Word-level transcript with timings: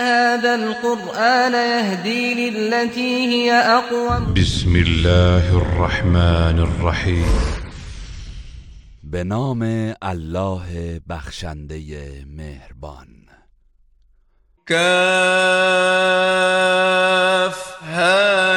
هذا 0.00 0.54
القرآن 0.54 1.52
يهدي 1.54 2.50
للتي 2.50 3.26
هي 3.26 3.52
أقوم. 3.52 4.34
بسم 4.34 4.76
الله 4.76 5.56
الرحمن 5.56 6.58
الرحیم 6.58 7.26
به 9.02 9.22
نام 9.22 9.62
الله 10.02 11.00
بخشنده 11.06 12.24
مهربان. 12.26 13.24
كافها 14.66 15.12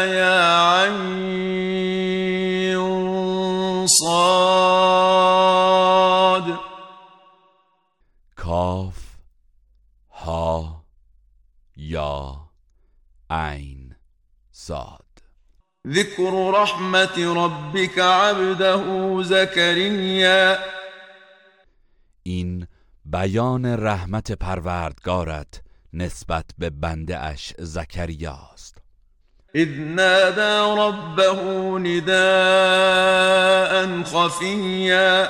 يا 0.06 0.40
عين 0.72 1.18
صاد. 3.88 4.88
کاف 8.38 9.00
ها 10.14 10.77
یا 11.90 12.50
عین 13.30 13.96
صاد 14.52 15.06
ذكر 15.88 16.52
رحمة 16.54 17.34
ربك 17.36 18.00
عبده 18.00 19.24
زكريا 19.24 20.58
این 22.24 22.68
بیان 23.06 23.66
رحمت 23.66 24.32
پروردگارت 24.32 25.62
نسبت 25.94 26.46
به 26.58 26.70
بنده 26.70 27.20
اش 27.20 27.54
زکریاست. 27.60 28.78
إذ 29.56 29.70
نادى 29.80 30.82
ربه 30.82 31.42
نداء 31.80 33.34
خفيا. 34.04 35.28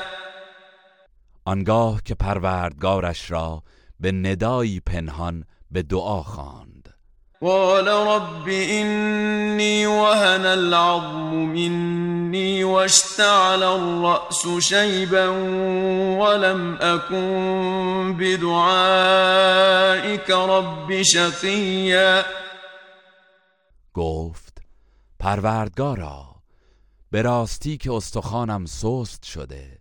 آنگاه 1.45 2.02
که 2.06 2.16
پروردگارش 2.16 3.32
را 3.32 3.64
به 4.00 4.12
ندایی 4.12 4.80
پنهان 4.80 5.45
به 5.72 5.82
دعا 5.82 6.23
خواند. 6.23 6.94
قال 7.42 7.88
رب 7.88 8.48
إني 8.48 9.86
وهن 9.86 10.46
العظم 10.46 11.34
مني 11.34 12.64
واشتعل 12.64 13.64
الرأس 13.64 14.48
شيبا 14.60 15.28
ولم 16.20 16.78
أكن 16.82 18.18
بدعائك 18.20 19.60
رب 20.30 21.02
شقيا. 21.02 22.26
گفت 23.94 24.58
پروردگارا 25.20 26.36
به 27.12 27.22
راستی 27.22 27.78
که 27.78 27.94
استخوانم 27.94 28.66
سست 28.66 29.23
شده 29.23 29.80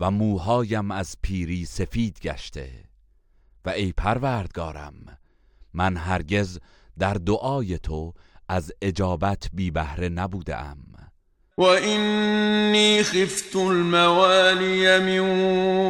و 0.00 0.10
موهایم 0.10 0.90
از 0.90 1.16
پیری 1.22 1.64
سفید 1.64 2.20
گشته. 2.20 2.85
و 3.66 3.70
ای 3.70 3.92
پروردگارم 3.92 4.94
من 5.74 5.96
هرگز 5.96 6.58
در 6.98 7.14
دعای 7.14 7.78
تو 7.78 8.12
از 8.48 8.72
اجابت 8.82 9.48
بی 9.52 9.70
بهره 9.70 10.08
نبودم. 10.08 10.76
وإني 11.58 13.02
خفت 13.02 13.56
الموالي 13.56 14.98
من 14.98 15.20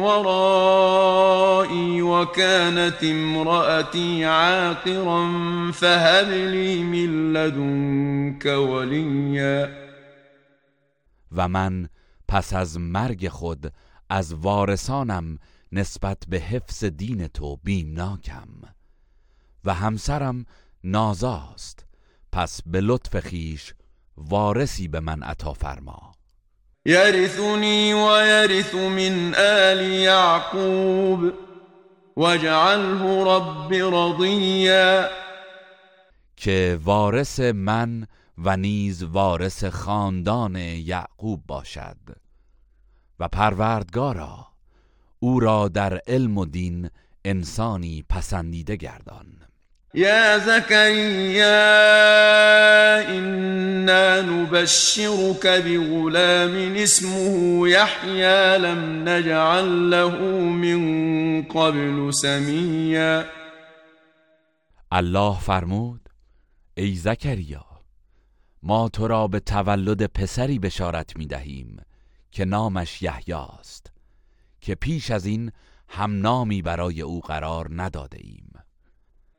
ورائي 0.03 2.01
وكانت 2.01 3.03
امرأتي 3.03 4.25
عاقرا 4.25 5.31
فهب 5.71 6.29
لي 6.29 6.83
من 6.83 7.33
لدنك 7.33 8.45
وليا 8.45 9.69
و 11.31 11.47
من 11.47 11.87
پس 12.27 12.53
از 12.53 12.79
مرگ 12.79 13.27
خود 13.27 13.73
از 14.09 14.33
وارثانم 14.33 15.39
نسبت 15.71 16.17
به 16.27 16.37
حفظ 16.37 16.83
دین 16.83 17.27
تو 17.27 17.55
بیمناکم 17.63 18.49
و 19.65 19.73
همسرم 19.73 20.45
نازاست 20.83 21.85
پس 22.31 22.61
به 22.65 22.81
لطف 22.81 23.19
خیش 23.19 23.73
وارثی 24.17 24.87
به 24.87 24.99
من 24.99 25.23
عطا 25.23 25.53
فرما. 25.53 26.11
يرثني 26.85 27.93
ويرث 27.93 28.75
من 28.75 29.35
آل 29.35 29.81
يعقوب 29.81 31.33
واجعله 32.15 33.23
رب 33.23 33.73
رضيا 33.73 35.09
که 36.37 36.79
وارث 36.83 37.39
من 37.39 38.07
و 38.37 38.57
نیز 38.57 39.03
وارث 39.03 39.63
خاندان 39.63 40.55
یعقوب 40.55 41.43
باشد. 41.47 41.97
و 43.19 43.27
پروردگارا 43.27 44.47
او 45.19 45.39
را 45.39 45.67
در 45.67 46.01
علم 46.07 46.37
و 46.37 46.45
دین 46.45 46.89
انسانی 47.25 48.05
پسندیده 48.09 48.75
گردان. 48.75 49.25
يا 49.93 50.37
زكريا 50.39 51.49
إنا 53.09 54.21
نبشرك 54.21 55.47
بغلام 55.47 56.75
اسمه 56.75 57.69
يحيى 57.69 58.57
لم 58.57 59.09
نجعل 59.09 59.89
له 59.89 60.21
من 60.39 61.43
قبل 61.43 62.13
سميا 62.13 63.25
الله 64.91 65.39
فرمود 65.39 66.09
ای 66.77 66.95
زکریا 66.95 67.65
ما 68.63 68.89
تو 68.89 69.07
را 69.07 69.27
به 69.27 69.39
تولد 69.39 70.05
پسری 70.05 70.59
بشارت 70.59 71.17
می 71.17 71.25
دهیم 71.27 71.81
که 72.31 72.45
نامش 72.45 73.01
یحیی 73.01 73.33
است. 73.33 73.91
که 74.67 74.75
پیش 74.75 75.11
از 75.11 75.25
این 75.25 75.51
هم 75.89 76.21
نامی 76.21 76.61
برای 76.61 77.01
او 77.01 77.21
قرار 77.21 77.67
نداده 77.71 78.17
ایم 78.21 78.51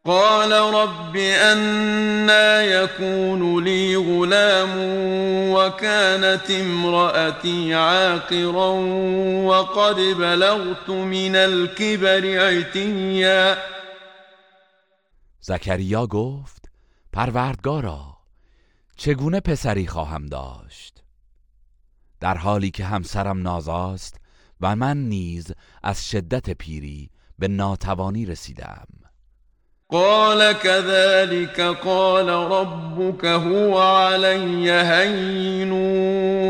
قال 0.05 0.53
رب 0.53 1.17
أنا 1.17 2.63
يكون 2.63 3.65
لي 3.65 3.97
غلام 3.97 4.71
وكانت 5.53 6.51
امرأتي 6.51 7.75
عاقرا 7.75 8.71
وقد 9.45 9.97
بلغت 9.97 10.89
من 10.89 11.37
الكبر 11.37 12.39
عتيا. 12.39 13.57
زکریا 15.41 16.07
گفت 16.07 16.71
پروردگارا 17.13 18.17
چگونه 18.97 19.41
پسری 19.41 19.87
خواهم 19.87 20.27
داشت؟ 20.27 21.03
در 22.21 22.37
حالی 22.37 22.71
که 22.71 22.85
همسرم 22.85 23.43
نازاست 23.43 24.28
و 24.61 24.77
من 24.77 24.97
نیز 24.97 25.53
از 25.83 26.09
شدت 26.11 26.51
پیری 26.51 27.11
به 27.39 27.49
ناتوانی 27.49 28.27
رسیدم. 28.27 28.87
قال 29.91 30.53
كذلك 30.53 31.61
قال 31.61 32.29
ربك 32.29 33.25
هو 33.25 33.79
علي 33.79 34.71
هين 34.71 35.73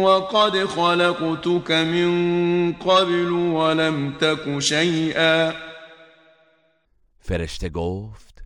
وقد 0.03 0.65
خلقتك 0.65 1.71
من 1.71 2.73
قبل 2.73 3.31
ولم 3.33 4.13
تك 4.19 4.59
شيئا. 4.59 5.53
فرشته 7.21 7.69
گفت 7.69 8.45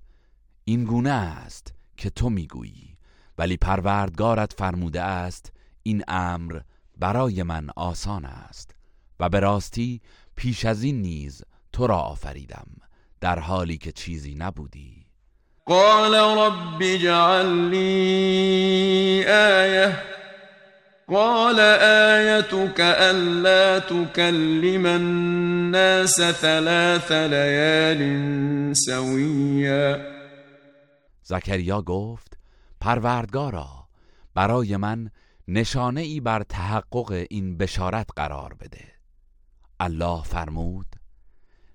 این 0.64 0.84
گونه 0.84 1.10
است 1.10 1.74
که 1.97 2.10
تو 2.10 2.30
می‌گویی 2.30 2.97
ولی 3.38 3.56
پروردگارت 3.56 4.53
فرموده 4.53 5.00
است 5.03 5.53
این 5.82 6.04
امر 6.08 6.60
برای 6.97 7.42
من 7.42 7.70
آسان 7.76 8.24
است. 8.24 8.74
و 9.22 9.28
به 9.28 9.41
راستی 9.41 10.01
پیش 10.36 10.65
از 10.65 10.83
این 10.83 11.03
نیز 11.03 11.42
تو 11.72 11.86
را 11.86 11.98
آفریدم 11.98 12.66
در 13.21 13.39
حالی 13.39 13.78
که 13.78 13.92
چیزی 13.92 14.34
نبودی. 14.34 15.07
قال 15.66 16.15
رب 16.15 16.83
اجعل 16.83 17.47
لي 17.47 19.24
آية. 19.24 19.97
قال 21.09 21.60
آيتك 21.60 22.80
ألا 22.80 23.78
تكلم 23.78 24.86
الناس 24.86 26.21
ثلاث 26.21 27.13
ليال 27.13 28.77
سويا. 28.77 30.01
زکریا 31.22 31.83
گفت 31.83 32.39
پروردگارا 32.80 33.68
برای 34.34 34.77
من 34.77 35.10
نشانه 35.48 36.01
ای 36.01 36.21
بر 36.21 36.42
تحقق 36.42 37.27
این 37.30 37.57
بشارت 37.57 38.07
قرار 38.16 38.54
بده. 38.54 38.91
الله 39.82 40.22
فرمود 40.22 40.86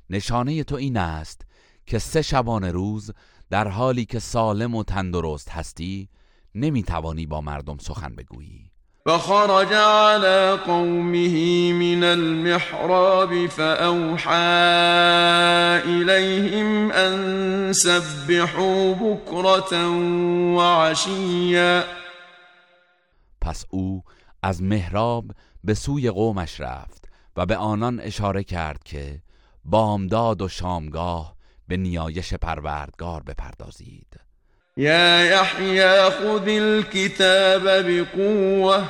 نشانه 0.09 0.63
تو 0.63 0.75
این 0.75 0.98
است 0.98 1.42
که 1.86 2.00
سه 2.00 2.21
شبانه 2.21 2.71
روز 2.71 3.12
در 3.50 3.68
حالی 3.68 4.06
که 4.06 4.19
سالم 4.19 4.75
و 4.75 4.83
تندرست 4.83 5.50
هستی 5.50 6.09
نمی‌توانی 6.56 7.25
با 7.25 7.42
مردم 7.42 7.77
سخن 7.77 8.15
بگویی. 8.15 8.71
فخرج 9.06 9.74
على 9.74 10.57
قومه 10.57 11.74
من 11.74 12.04
المحراب 12.04 13.48
فأوحى 13.48 14.31
إليهم 15.86 16.92
أن 16.92 17.74
سبحوا 17.74 18.94
بكرة 18.94 19.89
وعشيا 20.56 21.83
پس 23.42 23.65
او 23.69 24.04
از 24.44 24.63
محراب 24.63 25.31
به 25.63 25.74
سوی 25.74 26.09
قومش 26.09 26.62
رفت. 26.62 27.06
و 27.38 27.45
به 27.45 27.57
آنان 27.57 28.00
اشاره 28.00 28.44
کرد 28.44 28.84
که 28.84 29.22
بامداد 29.66 30.42
و 30.42 30.48
شامگاه 30.48 31.36
به 31.68 31.78
نیایش 31.78 32.34
پروردگار 32.34 33.24
بپردازید. 33.24 34.19
يا 34.78 35.25
يحيى 35.25 36.10
خذ 36.10 36.48
الكتاب 36.48 37.63
بقوة 37.63 38.86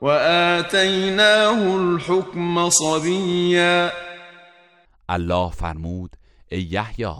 وآتيناه 0.00 1.74
الحكم 1.74 2.70
صبيا 2.70 3.90
الله 5.08 5.50
فرمود 5.50 6.16
ای 6.48 6.62
یحیی 6.62 7.14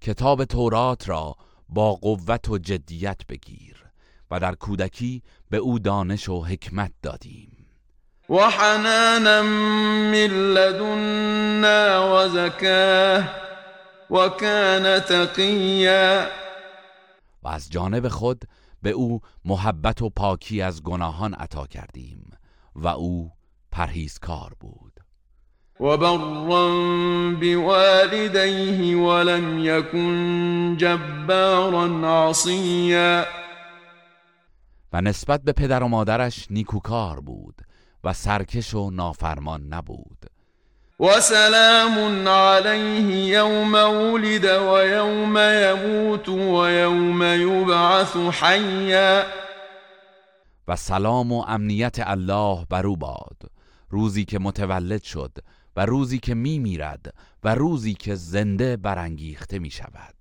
کتاب 0.00 0.44
تورات 0.44 1.08
را 1.08 1.36
با 1.68 1.92
قوت 1.92 2.48
و 2.48 2.58
جدیت 2.58 3.20
بگیر 3.28 3.84
و 4.30 4.40
در 4.40 4.54
کودکی 4.54 5.22
به 5.50 5.56
او 5.56 5.78
دانش 5.78 6.28
و 6.28 6.44
حکمت 6.44 6.92
دادیم. 7.02 7.53
وحنانا 8.28 9.42
من 10.12 10.54
لدنا 10.54 11.98
وزكاه 11.98 13.24
وكان 14.10 15.04
تقيا. 15.04 16.28
و 17.42 17.48
از 17.48 17.70
جانب 17.70 18.08
خود 18.08 18.44
به 18.82 18.90
او 18.90 19.20
محبت 19.44 20.02
و 20.02 20.10
پاکی 20.10 20.62
از 20.62 20.82
گناهان 20.82 21.34
عطا 21.34 21.66
کردیم 21.66 22.30
و 22.76 22.88
او 22.88 23.30
پرهیزکار 23.72 24.52
بود. 24.60 25.00
وبرا 25.80 26.68
بوالديه 27.40 28.96
ولم 28.96 29.58
يكن 29.58 30.76
جبارا 30.76 32.28
عصيا 32.28 33.24
و 34.92 35.00
نسبت 35.00 35.42
به 35.42 35.52
پدر 35.52 35.82
و 35.82 35.88
مادرش 35.88 36.46
نیکوکار 36.50 37.20
بود. 37.20 37.54
و 38.04 38.12
سرکش 38.12 38.74
و 38.74 38.90
نافرمان 38.90 39.74
نبود. 39.74 40.24
وسلام 40.98 42.28
عليه 42.28 43.28
يوم 43.28 43.74
ولد 43.74 44.46
ويوم 44.46 45.38
يموت 45.38 46.28
ويوم 46.28 47.22
يبعث 47.22 48.16
حيا 48.16 49.26
و 50.68 50.76
سلام 50.76 51.32
و 51.32 51.44
امنیت 51.48 51.96
الله 51.98 52.66
بر 52.70 52.86
او 52.86 52.96
باد. 52.96 53.36
روزی 53.90 54.24
که 54.24 54.38
متولد 54.38 55.02
شد 55.02 55.38
و 55.76 55.86
روزی 55.86 56.18
که 56.18 56.34
می 56.34 56.58
میرد 56.58 57.14
و 57.44 57.54
روزی 57.54 57.94
که 57.94 58.14
زنده 58.14 58.76
برانگیخته 58.76 59.58
می 59.58 59.70
شود. 59.70 60.13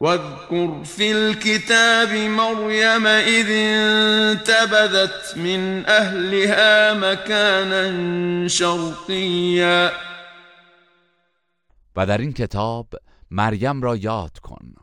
واذكر 0.00 0.84
في 0.84 1.12
الكتاب 1.12 2.08
مريم 2.08 3.06
إذ 3.06 3.46
انتبذت 3.50 5.36
من 5.36 5.86
أهلها 5.86 6.94
مكانا 6.94 8.48
شرقيا. 8.48 9.92
و 11.96 12.06
در 12.06 12.18
این 12.18 12.32
کتاب 12.32 12.88
مریم 13.30 13.82
را 13.82 13.96
یاد 13.96 14.38
کن 14.38 14.74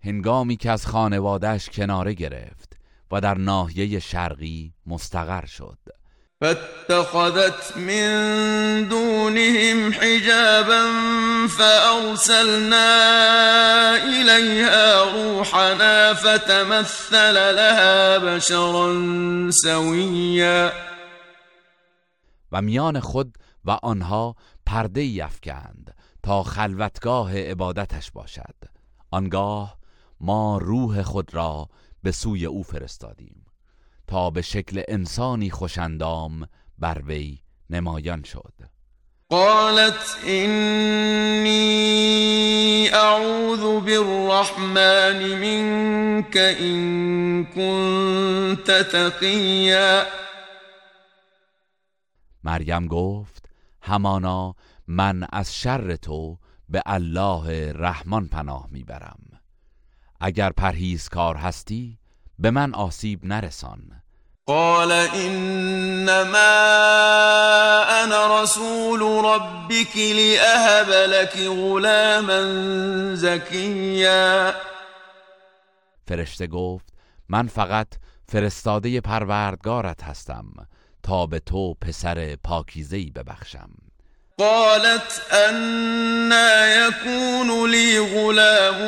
هنگامی 0.00 0.56
که 0.56 0.70
از 0.70 0.86
خانوادهش 0.86 1.68
کناره 1.68 2.14
گرفت 2.14 2.76
و 3.10 3.20
در 3.20 3.38
ناحیه 3.38 4.00
شرقی 4.00 4.74
مستقر 4.86 5.46
شد. 5.46 5.78
فاتخذت 6.40 7.76
من 7.76 8.88
دونهم 8.88 9.92
حجابا 9.92 10.86
فأرسلنا 11.48 12.86
إليها 13.96 15.04
روحنا 15.04 16.14
فتمثل 16.14 17.34
لها 17.34 18.18
بشرا 18.18 19.50
سويا. 19.50 20.72
و 22.52 22.62
میان 22.62 23.00
خود 23.00 23.36
و 23.64 23.70
آنها 23.70 24.36
پرده 24.66 25.04
یفکند 25.04 25.94
تا 26.22 26.42
خلوتگاه 26.42 27.38
عبادتش 27.38 28.10
باشد. 28.10 28.54
آنگاه 29.10 29.78
ما 30.20 30.58
روح 30.58 31.02
خود 31.02 31.34
را 31.34 31.68
به 32.02 32.12
سوی 32.12 32.46
او 32.46 32.62
فرستادیم. 32.62 33.39
تا 34.10 34.30
به 34.30 34.42
شکل 34.42 34.82
انسانی 34.88 35.50
خوشندام 35.50 36.48
بر 36.78 37.02
وی 37.06 37.38
نمایان 37.70 38.22
شد. 38.22 38.54
قالت 39.28 40.18
إني 40.28 41.60
أعوذ 42.94 43.80
بالرحمن 43.84 45.38
منك 45.40 46.36
إن 46.36 47.44
كنت 47.44 48.70
تقيا 48.70 50.06
مریم 52.44 52.86
گفت 52.86 53.48
همانا 53.82 54.54
من 54.86 55.26
از 55.32 55.54
شر 55.54 55.96
تو 55.96 56.38
به 56.68 56.82
الله 56.86 57.72
رحمان 57.72 58.28
پناه 58.28 58.68
می‌برم. 58.70 59.20
اگر 60.20 60.50
پرهیزکار 60.50 61.36
هستی 61.36 61.99
به 62.40 62.50
من 62.50 62.74
آسیب 62.74 63.24
نرسان. 63.24 64.00
قال 64.46 64.92
إنما 64.92 66.52
أنا 68.04 68.42
رسول 68.42 69.24
ربك 69.24 69.96
لأهب 69.96 70.88
لك 71.10 71.36
غلاما 71.36 72.40
زكيا 73.14 74.54
فرشته 76.06 76.46
گفت 76.46 76.88
من 77.28 77.46
فقط 77.46 77.86
فرستاده 78.28 79.00
پروردگارت 79.00 80.02
هستم 80.02 80.44
تا 81.02 81.26
به 81.26 81.38
تو 81.38 81.74
پسر 81.74 82.36
پاکیزهی 82.44 83.10
ببخشم. 83.10 83.89
قالت 84.40 85.22
أنا 85.32 86.74
يكون 86.86 87.70
لي 87.70 87.98
غلام 87.98 88.80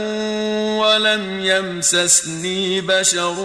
ولم 0.78 1.40
يمسسني 1.40 2.80
بشر 2.80 3.38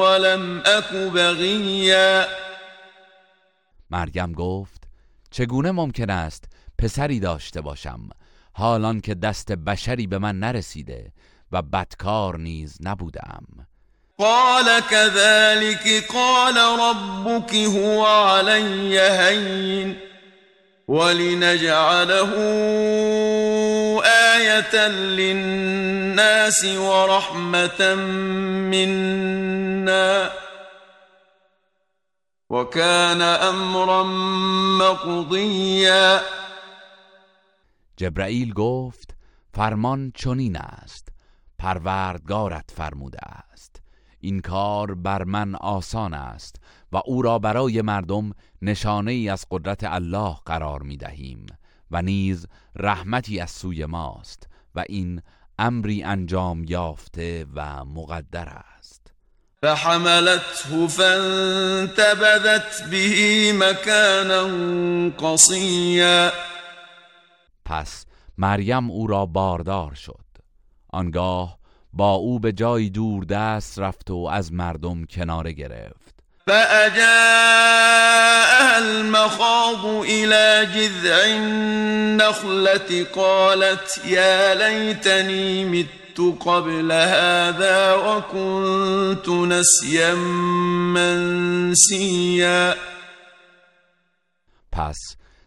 ولم 0.00 0.62
أك 0.66 0.92
بغيا. 0.94 2.26
مریم 3.90 4.32
گفت 4.32 4.82
چگونه 5.30 5.70
ممکن 5.70 6.10
است 6.10 6.44
پسری 6.78 7.20
داشته 7.20 7.60
باشم 7.60 8.08
حالان 8.52 9.00
که 9.00 9.14
دست 9.14 9.52
بشری 9.52 10.06
به 10.06 10.18
من 10.18 10.38
نرسیده 10.38 11.12
و 11.52 11.62
بدکار 11.62 12.38
نیز 12.38 12.78
نبودم. 12.80 13.44
قال 14.18 14.80
كذلك 14.90 16.04
قال 16.12 16.58
ربك 16.58 17.54
هو 17.54 18.06
علي 18.06 18.98
هين. 18.98 20.07
ولنجعله 20.88 22.32
آية 24.36 24.88
للناس 24.88 26.64
ورحمة 26.64 27.94
منا 28.72 30.30
وكان 32.50 33.22
أمرا 33.22 34.02
مقضيا 34.78 36.20
جبرائیل 37.96 38.52
گفت 38.52 39.14
فرمان 39.54 40.12
چنین 40.14 40.56
است. 40.56 41.08
پروردگارت 41.58 42.70
فرموده 42.76 43.18
است. 43.24 43.82
این 44.20 44.40
کار 44.40 44.94
بر 44.94 45.24
من 45.24 45.54
آسان 45.54 46.14
است 46.14 46.56
و 46.92 47.00
او 47.04 47.22
را 47.22 47.38
برای 47.38 47.82
مردم 47.82 48.30
نشانه 48.62 49.12
ای 49.12 49.28
از 49.28 49.46
قدرت 49.50 49.84
الله 49.84 50.36
قرار 50.46 50.82
می 50.82 50.96
دهیم 50.96 51.46
و 51.90 52.02
نیز 52.02 52.46
رحمتی 52.76 53.40
از 53.40 53.50
سوی 53.50 53.86
ماست 53.86 54.48
و 54.74 54.84
این 54.88 55.22
امری 55.58 56.02
انجام 56.02 56.64
یافته 56.64 57.46
و 57.54 57.84
مقدر 57.84 58.48
است. 58.48 59.12
فحملته 59.62 60.86
فانتبذت 60.88 62.90
به 62.90 63.52
مكانا 63.52 65.10
قصيا 65.10 66.30
پس 67.64 68.06
مریم 68.38 68.90
او 68.90 69.06
را 69.06 69.26
باردار 69.26 69.94
شد. 69.94 70.24
آنگاه 70.88 71.58
با 71.92 72.12
او 72.12 72.40
به 72.40 72.52
جای 72.52 72.90
دور 72.90 73.24
دست 73.24 73.78
رفت 73.78 74.10
و 74.10 74.28
از 74.32 74.52
مردم 74.52 75.04
کناره 75.04 75.52
گرفت. 75.52 76.17
فأجاءها 76.48 77.08
المخاض 78.78 79.86
إلى 79.86 80.68
جذع 80.74 81.24
النخلة 81.26 83.06
قالت 83.14 84.00
يا 84.04 84.54
ليتني 84.54 85.64
مت 85.64 86.20
قبل 86.40 86.92
هذا 86.92 87.94
وكنت 87.94 89.28
نسيا 89.28 90.14
منسيا. 91.74 92.74
پس 94.72 94.96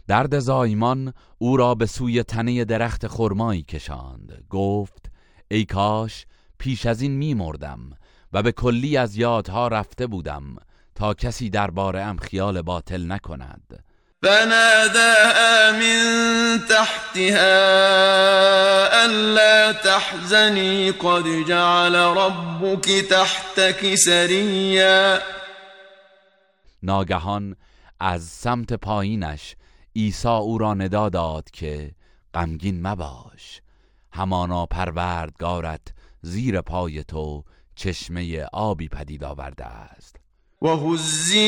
درد 0.08 0.40
زایمان 0.40 1.14
او 1.38 1.58
را 1.58 1.76
به 1.76 1.86
سوی 1.86 2.24
تنه 2.24 2.64
درخت 2.66 3.08
خرمایی 3.08 3.64
کشاند. 3.64 4.44
گفت 4.50 5.12
ای 5.52 5.66
کاش 5.66 6.26
پیش 6.58 6.86
از 6.86 7.02
این 7.02 7.12
می 7.12 7.34
مردم 7.34 7.80
و 8.34 8.44
به 8.44 8.52
کلی 8.52 8.98
از 8.98 9.16
یادها 9.16 9.68
رفته 9.68 10.08
بودم. 10.08 10.56
تا 11.02 11.14
کسی 11.14 11.50
درباره 11.50 12.02
ام 12.02 12.18
خیال 12.18 12.62
باطل 12.62 13.12
نکند. 13.12 13.84
فناداها 14.24 15.72
من 15.72 16.60
تحتها 16.70 17.46
ألا 19.06 19.74
تحزني 19.74 20.92
قد 20.92 21.24
جعل 21.48 21.96
ربك 21.96 22.86
تحتك 23.10 23.96
سريا. 23.96 25.20
ناگهان 26.84 27.56
از 28.00 28.24
سمت 28.24 28.74
پایینش 28.74 29.56
عیسی 29.96 30.28
او 30.28 30.58
را 30.58 30.74
ندا 30.74 31.10
داد 31.10 31.52
که 31.52 31.92
غمگین 32.34 32.88
مباش. 32.88 33.62
همانا 34.12 34.66
پروردگارت 34.66 35.82
زیر 36.22 36.62
پای 36.62 37.04
تو 37.04 37.44
چشمه 37.76 38.44
آبی 38.44 38.88
پدید 38.88 39.24
آورده 39.24 39.66
است. 39.66 40.21
وهزي 40.62 41.42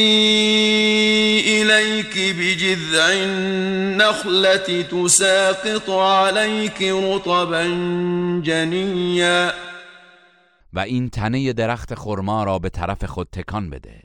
إليك 1.40 2.18
بجذع 2.18 3.10
النخلة 3.14 4.82
تساقط 4.82 5.90
عليك 5.90 6.82
رطبا 6.82 7.64
جنيا. 8.44 9.54
و 10.74 10.80
این 10.80 11.10
تنه 11.10 11.54
درخت 11.54 11.94
خرما 11.94 12.44
را 12.44 12.60
به 12.60 12.70
طرف 12.70 13.06
خود 13.06 13.28
تکان 13.32 13.70
بده 13.70 14.04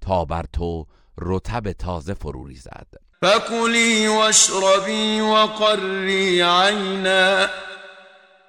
تا 0.00 0.24
بر 0.24 0.44
تو 0.52 0.86
رطب 1.18 1.72
تازه 1.72 2.14
فرو 2.14 2.46
ریزد. 2.46 2.86
فكلي 3.22 4.08
واشربي 4.08 5.20
وقري 5.20 6.42
عينا 6.42 7.50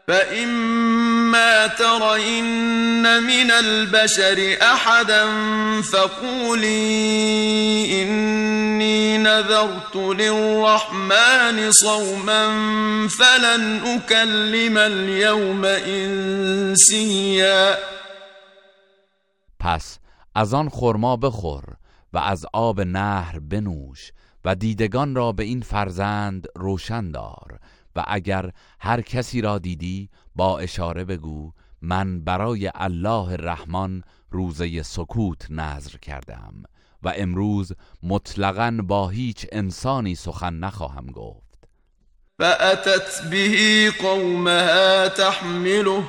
فإما 0.09 1.67
ترين 1.67 3.23
من 3.23 3.51
البشر 3.51 4.57
أحدا 4.61 5.25
فقولي 5.81 6.71
إني 8.03 9.17
نذرت 9.17 9.95
للرحمن 9.95 11.71
صوما 11.71 12.47
فلن 13.07 13.81
أكلم 13.85 14.77
اليوم 14.77 15.65
إنسيا 16.85 17.27
پس 19.59 19.99
از 20.35 20.53
آن 20.53 20.69
خرما 20.69 21.15
بخور 21.15 21.63
و 22.13 22.17
از 22.17 22.45
آب 22.53 22.81
نهر 22.81 23.39
بنوش 23.39 24.11
و 24.45 24.55
دیدگان 24.55 25.15
را 25.15 25.31
به 25.31 25.43
این 25.43 25.61
فرزند 25.61 26.47
روشن 26.55 27.11
دار 27.11 27.59
و 27.99 28.03
اگر 28.07 28.51
هر 28.79 29.01
کسی 29.01 29.41
را 29.41 29.57
دیدی 29.57 30.09
با 30.35 30.59
اشاره 30.59 31.03
بگو 31.05 31.51
من 31.81 32.23
برای 32.23 32.71
الله 32.75 33.31
الرحمن 33.31 34.01
روزه 34.31 34.83
سکوت 34.83 35.47
نظر 35.49 35.97
کردم 35.97 36.63
و 37.03 37.13
امروز 37.17 37.73
مطلقا 38.03 38.79
با 38.83 39.09
هیچ 39.09 39.47
انسانی 39.51 40.15
سخن 40.15 40.53
نخواهم 40.53 41.05
گفت. 41.05 41.67
فأتت 42.39 43.29
به 43.29 43.91
قومها 44.01 45.09
تحمله. 45.09 46.03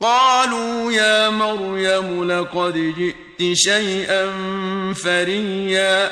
قالوا 0.00 0.92
يا 0.92 1.30
مريم 1.30 2.24
لقد 2.24 2.74
جئت 2.74 3.54
شيئا 3.54 4.32
فريا 4.94 6.10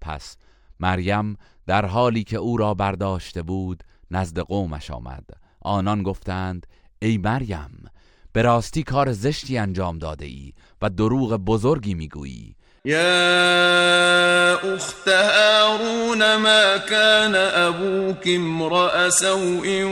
پس 0.00 0.36
مریم 0.80 1.36
در 1.68 1.86
حالی 1.86 2.24
که 2.24 2.36
او 2.36 2.56
را 2.56 2.74
برداشته 2.74 3.42
بود 3.42 3.84
نزد 4.10 4.38
قومش 4.38 4.90
آمد. 4.90 5.24
آنان 5.60 6.02
گفتند 6.02 6.66
ای 7.02 7.18
مریم 7.18 7.90
به 8.32 8.42
راستی 8.42 8.82
کار 8.82 9.12
زشتی 9.12 9.58
انجام 9.58 9.98
داده 9.98 10.24
ای 10.24 10.52
و 10.82 10.90
دروغ 10.90 11.36
بزرگی 11.36 11.94
می‌گویی. 11.94 12.54
يا 12.84 14.54
أخت 14.76 15.08
هارون 15.08 16.36
ما 16.36 16.78
كان 16.78 17.34
أبوك 17.34 18.26
امرأ 18.26 19.10
سوء 19.10 19.84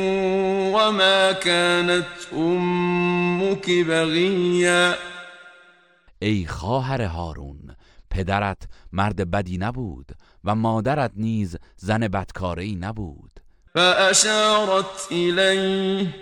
وما 0.75 1.33
كانت 1.33 2.07
أمك 2.33 3.71
بغيا 3.71 4.95
ای 6.23 6.47
خواهر 6.47 7.03
هارون 7.03 7.77
پدرت 8.11 8.63
مرد 8.93 9.31
بدی 9.31 9.59
نبود. 9.59 10.13
و 10.47 10.55
مادرت 10.55 11.13
نیز 11.17 11.57
زن 11.77 12.09
بدکاری 12.09 12.77
نبود. 12.81 13.41
فأشارت 13.75 15.09
إليه 15.13 16.15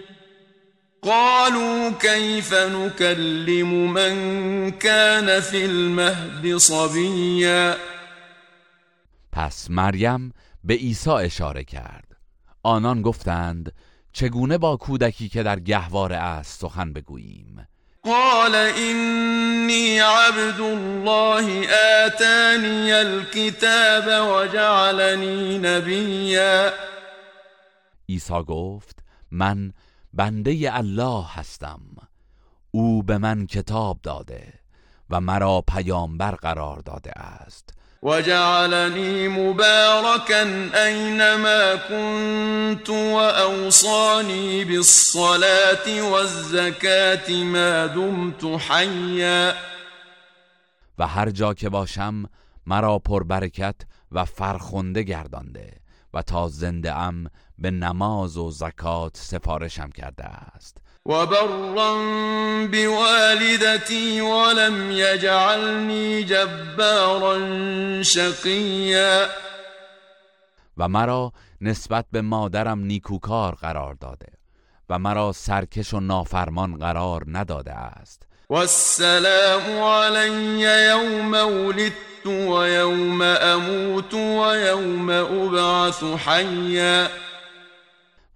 قالوا 1.02 1.90
كيف 1.90 2.54
نكلم 2.54 3.92
من 3.92 4.70
كان 4.70 5.40
في 5.40 5.64
المهد 5.64 6.56
صبيا؟ 6.56 7.76
پس 9.32 9.70
مریم 9.70 10.32
به 10.64 10.74
عیسی 10.74 11.10
اشاره 11.10 11.64
کرد. 11.64 12.16
آنان 12.62 13.02
گفتند 13.02 13.72
چگونه 14.12 14.58
با 14.58 14.76
کودکی 14.76 15.28
که 15.28 15.42
در 15.42 15.60
گهواره 15.60 16.16
است 16.16 16.60
سخن 16.60 16.92
بگوییم؟ 16.92 17.66
قال 18.04 18.54
إني 18.54 20.00
عبد 20.00 20.60
الله 20.60 21.66
آتاني 22.06 23.00
الكتاب 23.00 24.26
وجعلني 24.28 25.58
نبيا. 25.58 26.72
عیسی 28.08 28.42
گفت 28.48 28.98
من 29.30 29.72
بنده 30.12 30.78
الله 30.78 31.26
هستم. 31.26 31.80
او 32.70 33.02
به 33.02 33.18
من 33.18 33.46
کتاب 33.46 33.98
داده 34.02 34.52
و 35.10 35.20
مرا 35.20 35.60
پیامبر 35.60 36.34
قرار 36.34 36.78
داده 36.78 37.12
است. 37.12 37.74
وجعلني 38.04 39.28
مباركا 39.28 40.42
أينما 40.84 41.74
كنت 41.74 42.90
وأوصاني 42.90 44.64
بالصلاة 44.64 46.02
والزكاة 46.12 47.30
ما 47.30 47.86
دمت 47.86 48.60
حيا. 48.60 49.54
و 50.98 51.06
هر 51.06 51.30
جا 51.30 51.54
که 51.54 51.68
باشم 51.68 52.24
مرا 52.66 52.98
پربرکت 52.98 53.76
و 54.12 54.24
فرخنده 54.24 55.02
گردانده 55.02 55.72
و 56.14 56.22
تا 56.22 56.48
زنده 56.48 56.94
ام 56.94 57.26
به 57.58 57.70
نماز 57.70 58.36
و 58.36 58.50
زکات 58.50 59.16
سفارشم 59.16 59.90
کرده 59.90 60.24
است. 60.24 60.78
وبرا 61.08 61.94
بوالدتي 62.66 64.20
ولم 64.20 64.90
يجعلني 64.90 66.22
جبارا 66.22 67.36
شقيا 68.02 69.28
و 70.76 70.88
مرا 70.88 71.32
نسبت 71.60 72.06
به 72.12 72.20
مادرم 72.20 72.78
نیکوکار 72.78 73.54
قرار 73.54 73.94
داده 73.94 74.32
و 74.90 74.98
مرا 74.98 75.32
سرکش 75.32 75.94
و 75.94 76.00
نافرمان 76.00 76.76
قرار 76.78 77.24
نداده 77.26 77.72
است. 77.72 78.22
والسلام 78.50 79.82
علي 79.82 80.60
يوم 80.62 81.34
ولدت 81.34 82.26
ويوم 82.26 83.22
أموت 83.22 84.14
ويوم 84.14 85.10
أبعث 85.10 86.04
حيا 86.04 87.08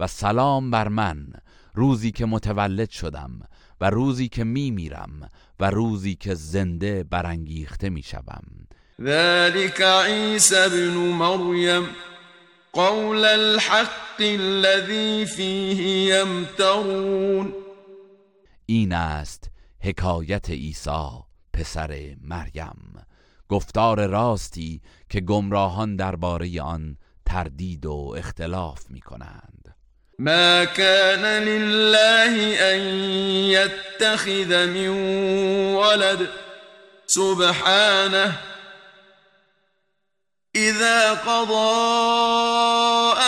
و 0.00 0.06
سلام 0.06 0.70
بر 0.70 0.88
من 0.88 1.26
روزی 1.78 2.11
که 2.11 2.26
متولد 2.26 2.90
شدم 2.90 3.40
و 3.80 3.90
روزی 3.90 4.28
که 4.28 4.44
می 4.44 4.70
میرم 4.70 5.28
و 5.61 5.70
روزی 5.70 6.14
که 6.14 6.35
زنده 6.35 7.04
برانگیخته 7.04 7.90
می 7.90 8.02
شوم. 8.02 8.44
ذلك 9.02 9.80
عيسى 9.80 10.56
ابن 10.56 10.94
مريم 10.94 11.87
قول 12.73 13.25
الحق 13.25 14.20
الذي 14.20 15.26
فيه 15.26 15.80
يمترون. 16.14 17.52
این 18.66 18.92
است 18.92 19.50
حکایت 19.80 20.50
عیسی 20.50 21.08
پسر 21.52 22.16
مریم. 22.20 23.02
گفتار 23.49 24.06
راستی 24.06 24.80
که 25.08 25.20
گمراهان 25.20 25.97
درباره 25.97 26.62
آن 26.62 26.97
تردید 27.26 27.87
و 27.87 28.14
اختلاف 28.18 28.90
می 28.90 29.00
کنند. 29.00 29.57
ما 30.18 30.64
كان 30.64 31.44
لله 31.44 32.54
أن 32.75 32.80
يتخذ 33.50 34.66
من 34.66 34.88
ولد. 35.75 36.28
سبحانه. 37.06 38.38
اذا 40.56 41.14
قضى 41.14 41.58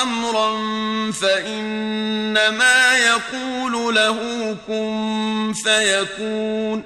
امرا 0.02 0.56
فانما 1.12 2.98
يقول 2.98 3.94
له 3.94 4.54
كن 4.66 5.52
فيكون. 5.64 6.84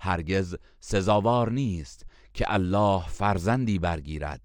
هرگز 0.00 0.56
سزاوار 0.80 1.50
نیست 1.50 2.06
که 2.34 2.46
الله 2.54 3.02
فرزندی 3.08 3.78
برگیرد. 3.78 4.40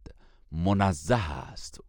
منزه 0.52 1.52
است 1.52 1.80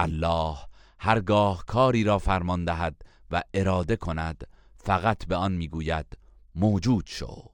الله 0.00 0.56
هرگاه 0.98 1.64
کاری 1.66 2.04
را 2.04 2.18
فرمان 2.18 2.64
دهد 2.64 3.02
و 3.30 3.42
اراده 3.54 3.96
کند 3.96 4.46
فقط 4.76 5.26
به 5.26 5.36
آن 5.36 5.52
می‌گوید 5.52 6.06
موجود 6.54 7.04
شو. 7.06 7.44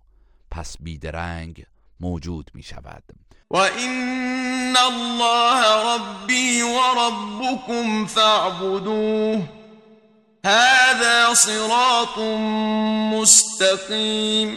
پس 0.50 0.76
بیدرنگ 0.80 1.66
موجود 2.00 2.50
می 2.54 2.62
شود 2.62 3.02
و 3.50 3.56
این 3.56 4.76
الله 4.76 5.62
ربی 5.86 6.62
و 6.62 6.78
ربکم 6.98 8.06
فاعبدوه. 8.06 9.48
هذا 10.44 11.34
صراط 11.34 12.18
مستقیم. 13.14 14.56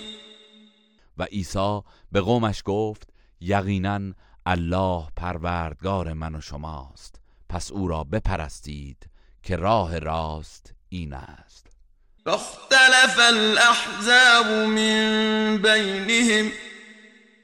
و 1.18 1.24
عیسی 1.24 1.82
به 2.12 2.22
قومش 2.22 2.62
گفت 2.66 3.10
یقینا 3.42 4.14
الله 4.46 5.08
پروردگار 5.16 6.14
من 6.14 6.36
و 6.36 6.42
شماست. 6.42 7.19
پس 7.50 7.72
او 7.72 7.88
را 7.88 8.04
بپرستید 8.04 9.10
که 9.44 9.56
راه 9.56 10.00
راست 10.00 10.74
این 10.90 11.14
است. 11.14 11.68
فاختلف 12.26 13.20
الاحزاب 13.20 14.46
من 14.46 15.58
بینهم 15.58 16.52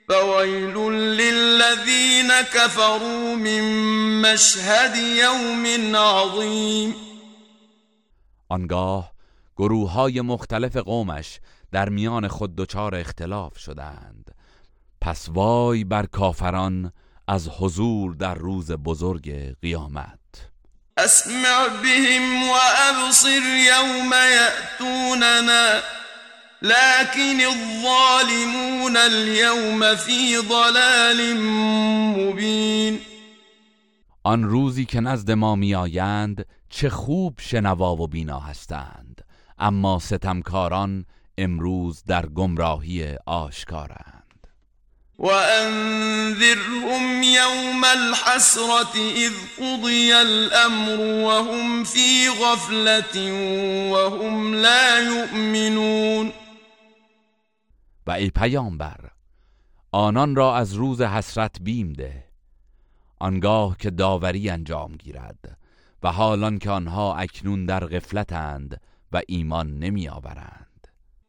فویل 0.08 0.78
للذین 0.94 2.32
كفروا 2.54 3.36
من 3.36 3.62
مشهد 4.22 4.96
یوم 4.96 5.96
عظیم. 5.96 6.96
آنگاه 8.50 9.12
گروه 9.58 9.92
های 9.92 10.22
مختلف 10.22 10.78
قومش 10.78 11.40
در 11.72 11.90
میان 11.90 12.28
خود 12.28 12.56
دچار 12.56 12.96
اختلاف 12.96 13.58
شدند. 13.58 14.36
پس 15.02 15.30
وای 15.30 15.84
بر 15.84 16.06
کافران 16.06 16.92
از 17.28 17.50
حضور 17.50 18.16
در 18.16 18.36
روز 18.36 18.72
بزرگ 18.72 19.56
قیامت. 19.62 20.20
اسمع 20.98 21.68
بهم 21.84 22.50
و 22.50 22.54
ابصر 22.78 23.42
یوم 23.68 24.12
یأتوننا 24.12 25.82
لكن 26.62 27.40
الظالمون 27.46 28.98
اليوم 28.98 29.96
في 29.96 30.38
ضلال 30.50 31.34
مبین. 32.18 33.00
آن 34.24 34.44
روزی 34.44 34.86
که 34.86 35.00
نزد 35.00 35.32
ما 35.32 35.56
میآیند 35.56 36.46
چه 36.70 36.90
خوب 36.90 37.40
شنوا 37.40 37.96
و 37.96 38.08
بینا 38.08 38.40
هستند. 38.40 39.22
اما 39.60 40.00
ستمکاران 40.00 41.06
امروز 41.38 42.04
در 42.04 42.26
گمراهی 42.26 43.16
آشکارند. 43.26 44.15
و 45.20 45.28
انذرهم 45.28 47.24
یوم 47.24 47.84
الحسرت 47.84 48.96
اذ 48.96 49.34
قضی 49.60 50.14
الامر 50.14 51.00
وهم 51.26 51.84
فی 51.84 52.30
غفلت 52.30 53.18
وهم 53.92 54.54
لا 54.54 55.02
یؤمنون 55.02 56.32
و 58.08 58.12
ای 58.12 58.30
پیامبر 58.30 59.00
آنان 59.92 60.36
را 60.36 60.56
از 60.56 60.74
روز 60.74 61.02
حسرت 61.02 61.56
بیم 61.62 61.94
ده. 61.94 62.24
آنگاه 63.20 63.78
که 63.78 63.90
داوری 63.90 64.50
انجام 64.50 64.96
گیرد 64.96 65.58
و 66.04 66.12
حالان 66.12 66.60
که 66.60 66.70
آنها 66.70 67.16
اکنون 67.16 67.66
در 67.66 67.88
غفلتند 67.88 68.82
و 69.12 69.22
ایمان 69.28 69.80
نمی 69.80 70.10
آورند 70.10 70.65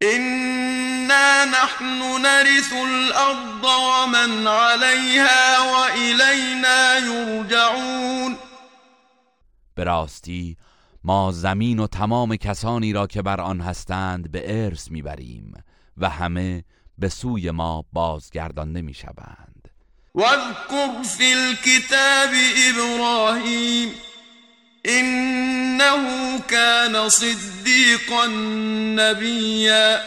اینا 0.00 1.44
نحن 1.44 2.22
نرث 2.22 2.72
الارض 2.72 3.64
ومن 3.64 4.46
علیها 4.46 5.64
و 5.64 5.74
الینا 5.74 6.98
یرجعون 6.98 8.36
به 9.74 9.84
راستی 9.84 10.56
ما 11.04 11.32
زمین 11.32 11.78
و 11.78 11.86
تمام 11.86 12.36
کسانی 12.36 12.92
را 12.92 13.06
که 13.06 13.22
بر 13.22 13.40
آن 13.40 13.60
هستند 13.60 14.30
به 14.32 14.64
ارث 14.64 14.90
می‌بریم 14.90 15.64
و 15.96 16.08
همه 16.08 16.64
به 16.98 17.08
سوی 17.08 17.50
ما 17.50 17.84
بازگردانده 17.92 18.82
می‌شوند. 18.82 19.68
واذکر 20.14 21.02
فی 21.02 21.32
الكتاب 21.32 22.30
ابراهیم 22.68 23.88
انه 24.86 26.38
كان 26.38 27.08
صدیقا 27.08 28.26
نبیا 28.96 30.00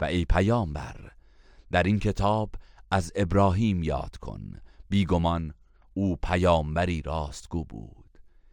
و 0.00 0.04
ای 0.04 0.24
پیامبر 0.24 0.96
در 1.72 1.82
این 1.82 1.98
کتاب 1.98 2.50
از 2.90 3.12
ابراهیم 3.16 3.82
یاد 3.82 4.16
کن. 4.20 4.40
بیگمان 4.90 5.54
او 5.94 6.16
پیامبری 6.16 7.02
راستگو 7.02 7.64
بود. 7.64 8.06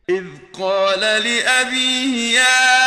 اذ 0.10 0.24
قال 0.60 1.00
لأبيه 1.00 2.32
يا 2.32 2.82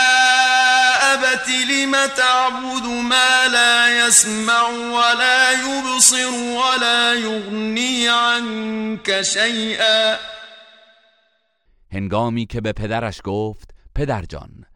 أبت 1.15 1.49
لم 1.49 1.93
تعبد 2.07 2.87
ما 2.87 3.49
لا 3.53 4.07
يسمع 4.07 4.69
ولا 4.69 5.53
يبصر 5.53 6.31
ولا 6.31 7.15
يغني 7.15 8.09
عنك 8.09 9.23
شيئا 9.23 10.36
هنگامی 11.93 12.47
که 12.47 12.61
به 12.61 12.73
پدرش 12.73 13.21
گفت 13.25 13.71
پدر 13.95 14.23
جان 14.23 14.67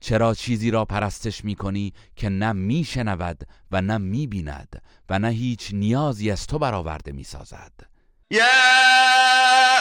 چرا 0.00 0.34
چیزی 0.34 0.70
را 0.70 0.84
پرستش 0.84 1.44
می 1.44 1.54
کنی 1.54 1.92
که 2.16 2.28
نه 2.28 2.52
می 2.52 2.84
شنود 2.84 3.40
و 3.70 3.80
نه 3.80 3.98
می 3.98 4.26
بیند 4.26 4.82
و 5.10 5.18
نه 5.18 5.28
هیچ 5.28 5.70
نیازی 5.72 6.30
از 6.30 6.46
تو 6.46 6.58
برآورده 6.58 7.12
می 7.12 7.24
سازد؟ 7.24 7.72
یا 8.30 8.44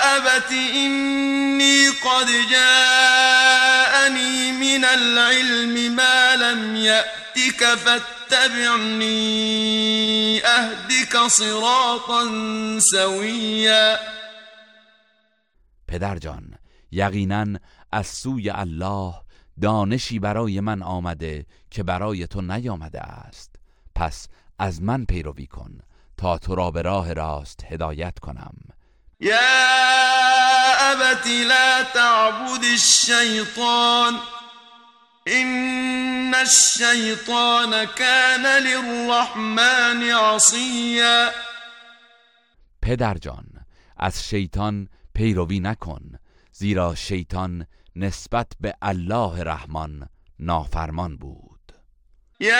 ابت 0.04 0.52
اینی 0.52 1.88
قد 1.90 2.28
جاءنی 2.52 4.52
من 4.52 4.86
العلم 4.86 5.96
ما 5.96 6.34
لم 6.40 6.76
یأتک 6.76 7.76
فاتبعنی 7.76 9.12
اهدک 10.46 11.28
صراطا 11.28 12.26
سویا. 12.80 13.98
پدر 15.88 16.18
جان 16.18 16.47
یقینا 16.98 17.46
از 17.92 18.08
سوی 18.08 18.50
الله 18.50 19.14
دانشی 19.62 20.20
برای 20.20 20.60
من 20.60 20.84
آمده 20.84 21.46
که 21.72 21.84
برای 21.84 22.28
تو 22.28 22.42
نیامده 22.42 23.02
است. 23.02 23.56
پس 23.96 24.28
از 24.60 24.82
من 24.82 25.06
پیروی 25.06 25.48
کن 25.48 25.80
تا 26.18 26.38
تو 26.38 26.56
را 26.56 26.72
به 26.72 26.82
راه 26.82 27.14
راست 27.14 27.64
هدایت 27.64 28.20
کنم. 28.20 28.56
یا 29.20 29.38
ابت 30.80 31.28
لا 31.28 31.84
تعبد 31.94 32.66
الشیطان 32.72 34.14
این 35.26 36.34
الشیطان 36.36 37.86
کان 37.86 38.46
للرحمن 38.46 40.04
عصیا. 40.04 41.30
پدر 42.82 43.18
جان 43.18 43.46
از 43.98 44.24
شیطان 44.30 44.90
پیروی 45.14 45.60
نکن. 45.60 46.20
زیرا 46.60 46.96
شیطان 46.96 47.66
نسبت 47.96 48.52
به 48.60 48.74
الله 48.82 49.44
رحمان 49.44 50.10
نافرمان 50.40 51.18
بود. 51.18 51.72
یا 52.40 52.56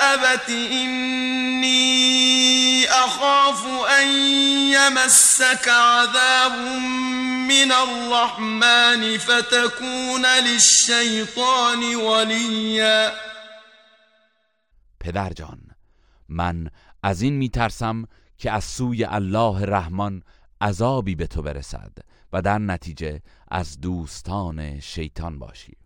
ابت 0.00 0.48
اینی 0.48 1.66
اخاف 3.04 3.66
ان 4.00 4.06
یمسک 4.70 5.68
عذاب 5.68 6.52
من 7.48 7.72
الرحمن 7.72 9.18
فتكون 9.18 10.26
للشیطان 10.26 11.94
ولیا. 11.94 13.10
پدر 15.00 15.32
جان 15.32 15.60
من 16.28 16.70
از 17.02 17.22
این 17.22 17.34
میترسم 17.34 18.04
که 18.38 18.50
از 18.50 18.64
سوی 18.64 19.04
الله 19.04 19.64
رحمان 19.64 20.22
عذابی 20.60 21.14
به 21.14 21.26
تو 21.26 21.42
برسد. 21.42 22.09
و 22.32 22.42
در 22.42 22.58
نتیجه 22.58 23.22
از 23.50 23.80
دوستان 23.80 24.80
شیطان 24.80 25.38
باشی. 25.38 25.76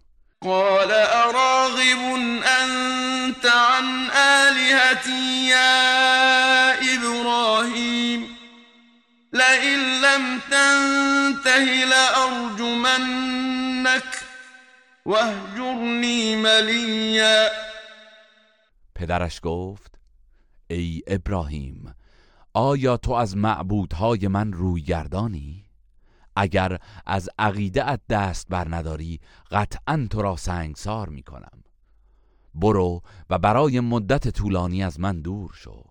قال 0.40 0.90
اراغب 0.92 1.98
انت 2.44 3.44
عن 3.44 4.10
آلهتی 4.10 5.48
یا 5.48 6.72
ابراهیم 6.96 8.26
لئن 9.32 9.80
لم 10.04 10.40
تنته 10.50 11.84
لارجمنك 11.84 13.44
واهجرنی 15.06 16.36
ملیا 16.36 17.48
پدرش 18.94 19.40
گفت 19.42 19.98
ای 20.68 21.02
ابراهیم 21.06 21.94
آیا 22.54 22.96
تو 22.96 23.12
از 23.12 23.36
معبودهای 23.36 24.28
من 24.28 24.52
روی 24.52 24.82
گردانی؟ 24.82 25.53
اگر 26.36 26.78
از 27.06 27.28
عقیده 27.38 27.90
ات 27.90 28.00
دست 28.08 28.46
بر 28.48 28.66
نداری 28.76 29.20
قطعا 29.50 30.06
تو 30.10 30.22
را 30.22 30.36
سنگسار 30.36 31.08
می 31.08 31.22
کنم 31.22 31.64
برو 32.54 33.02
و 33.30 33.38
برای 33.38 33.80
مدت 33.80 34.28
طولانی 34.28 34.84
از 34.84 35.00
من 35.00 35.20
دور 35.20 35.50
شو. 35.54 35.84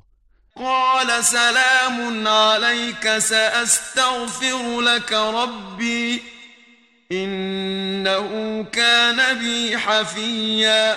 قال 0.55 1.21
سلام 1.21 2.27
عليك 2.27 3.19
سأستغفر 3.19 4.81
لك 4.81 5.13
ربي 5.13 6.21
إنه 7.11 8.63
كان 8.63 9.39
بي 9.39 9.77
حفيا 9.77 10.95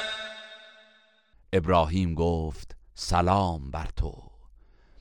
ابراهیم 1.52 2.14
گفت 2.14 2.76
سلام 2.94 3.70
بر 3.70 3.88
تو. 3.96 4.25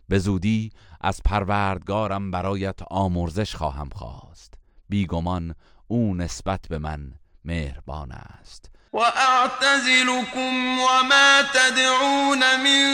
به 0.10 0.20
زودی 0.20 0.72
از 1.02 1.22
پروردگارم 1.26 2.32
برایت 2.32 2.80
آمرزش 2.92 3.56
خواهم 3.56 3.90
خواست. 3.96 4.54
بیگمان 4.90 5.56
او 5.88 6.16
نسبت 6.16 6.68
به 6.70 6.78
من 6.78 7.12
مهربان 7.46 8.12
است. 8.12 8.70
وأعتزلكم 8.94 10.80
وما 10.80 11.42
تدعون 11.54 12.40
من 12.56 12.86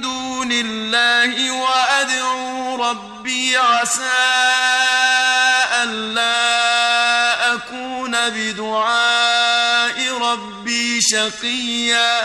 دون 0.00 0.52
الله 0.52 1.52
وأدعو 1.62 2.76
ربي 2.84 3.56
عسى 3.56 4.20
ألا 5.82 7.54
أكون 7.54 8.10
بدعاء 8.30 10.18
ربي 10.22 11.00
شقيا 11.02 12.20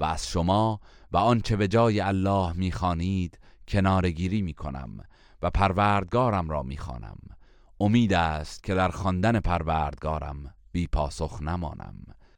و 0.00 0.04
از 0.04 0.28
شما 0.28 0.80
و 1.12 1.16
آنچه 1.16 1.56
به 1.56 1.68
جای 1.68 2.00
الله 2.00 2.52
می‌خوانید 2.52 3.38
کنارگیری 3.68 4.42
می‌کنم 4.42 5.04
و 5.42 5.50
پروردگارم 5.50 6.50
را 6.50 6.62
می‌خوانم. 6.62 7.18
امید 7.80 8.12
است 8.12 8.62
که 8.62 8.74
در 8.74 8.88
خواندن 8.88 9.40
پروردگارم 9.40 10.54
بی 10.72 10.86
پاسخ 10.86 11.42
نمانم. 11.42 11.94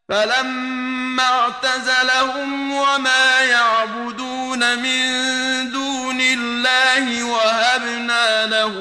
فلما 0.09 1.23
اعتزلهم 1.23 2.73
وما 2.73 3.45
يعبدون 3.51 4.75
من 4.75 5.71
دون 5.73 6.21
الله 6.21 7.25
وهبنا 7.25 8.47
له 8.47 8.75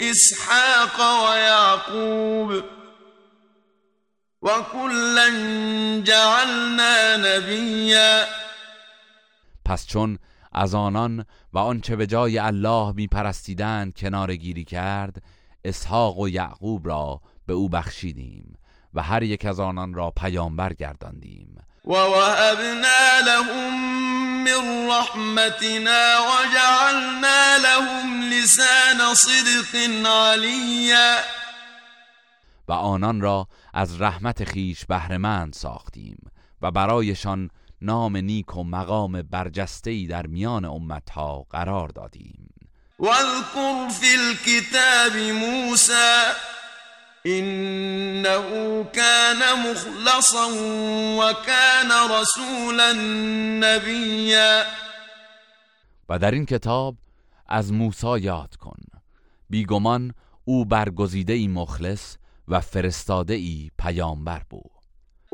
اسحاق 0.00 1.00
ويعقوب 1.30 2.64
وكلا 4.42 5.28
جعلنا 6.04 7.16
نبيا 7.16 8.26
پس 9.64 9.86
چون 9.86 10.18
از 10.52 10.74
آنان 10.74 11.24
و 11.52 11.58
آنچه 11.58 11.96
به 11.96 12.06
جای 12.06 12.38
الله 12.38 12.92
میپرستیدند 12.92 13.94
کنار 13.94 14.36
گیری 14.36 14.64
کرد 14.64 15.22
اسحاق 15.64 16.18
و 16.18 16.28
یعقوب 16.28 16.88
را 16.88 17.20
به 17.46 17.52
او 17.52 17.68
بخشیدیم 17.68 18.58
و 18.94 19.02
هر 19.02 19.22
یک 19.22 19.44
از 19.44 19.60
آنان 19.60 19.94
را 19.94 20.10
پیامبر 20.10 20.72
گرداندیم. 20.72 21.58
و 21.84 21.90
وهبنا 21.92 23.20
لهم 23.26 23.94
من 24.44 24.88
رحمتنا 24.88 26.18
وجعلنا 26.20 27.56
لهم 27.62 28.22
لسان 28.22 29.14
صدق 29.14 30.06
علیا. 30.06 31.16
و 32.68 32.72
آنان 32.72 33.20
را 33.20 33.48
از 33.74 34.00
رحمت 34.00 34.44
خیش 34.44 34.84
بهرهمند 34.84 35.52
ساختیم 35.52 36.18
و 36.62 36.70
برایشان 36.70 37.50
نام 37.84 38.16
نیک 38.16 38.56
و 38.56 38.64
مقام 38.64 39.22
برجسته‌ای 39.22 40.06
در 40.06 40.26
میان 40.26 40.64
امتها 40.64 41.46
قرار 41.50 41.88
دادیم. 41.88 42.48
واذكر 42.98 43.88
في 43.88 44.06
الكتاب 44.14 45.16
موسى 45.16 46.32
إنه 47.26 48.84
كان 48.84 49.40
مخلصا 49.70 50.46
وكان 51.18 51.90
رسولا 52.20 52.92
نبیا. 53.60 54.64
و 56.08 56.18
در 56.18 56.30
این 56.30 56.46
کتاب 56.46 56.96
از 57.48 57.72
موسی 57.72 58.18
یاد 58.20 58.56
کن. 58.56 58.76
بیگمان 59.50 60.14
او 60.44 60.64
برگزیده 60.64 61.32
ای 61.32 61.48
مخلص 61.48 62.16
و 62.48 62.60
فرستاده 62.60 63.34
ای 63.34 63.70
پیامبر 63.78 64.42
بود. 64.50 64.73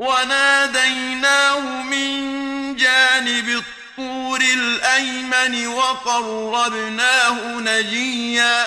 و 0.01 0.05
نادیناه 0.05 1.83
من 1.83 2.75
جانب 2.75 3.45
الطور 3.47 4.39
الایمن 4.57 5.65
و 5.65 5.79
قربناه 5.79 7.61
نجیا 7.61 8.65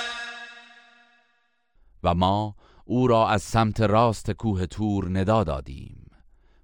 و 2.03 2.15
ما 2.15 2.55
او 2.85 3.07
را 3.07 3.29
از 3.29 3.43
سمت 3.43 3.81
راست 3.81 4.31
کوه 4.31 4.67
تور 4.67 5.09
ندا 5.09 5.45
دادیم 5.45 6.11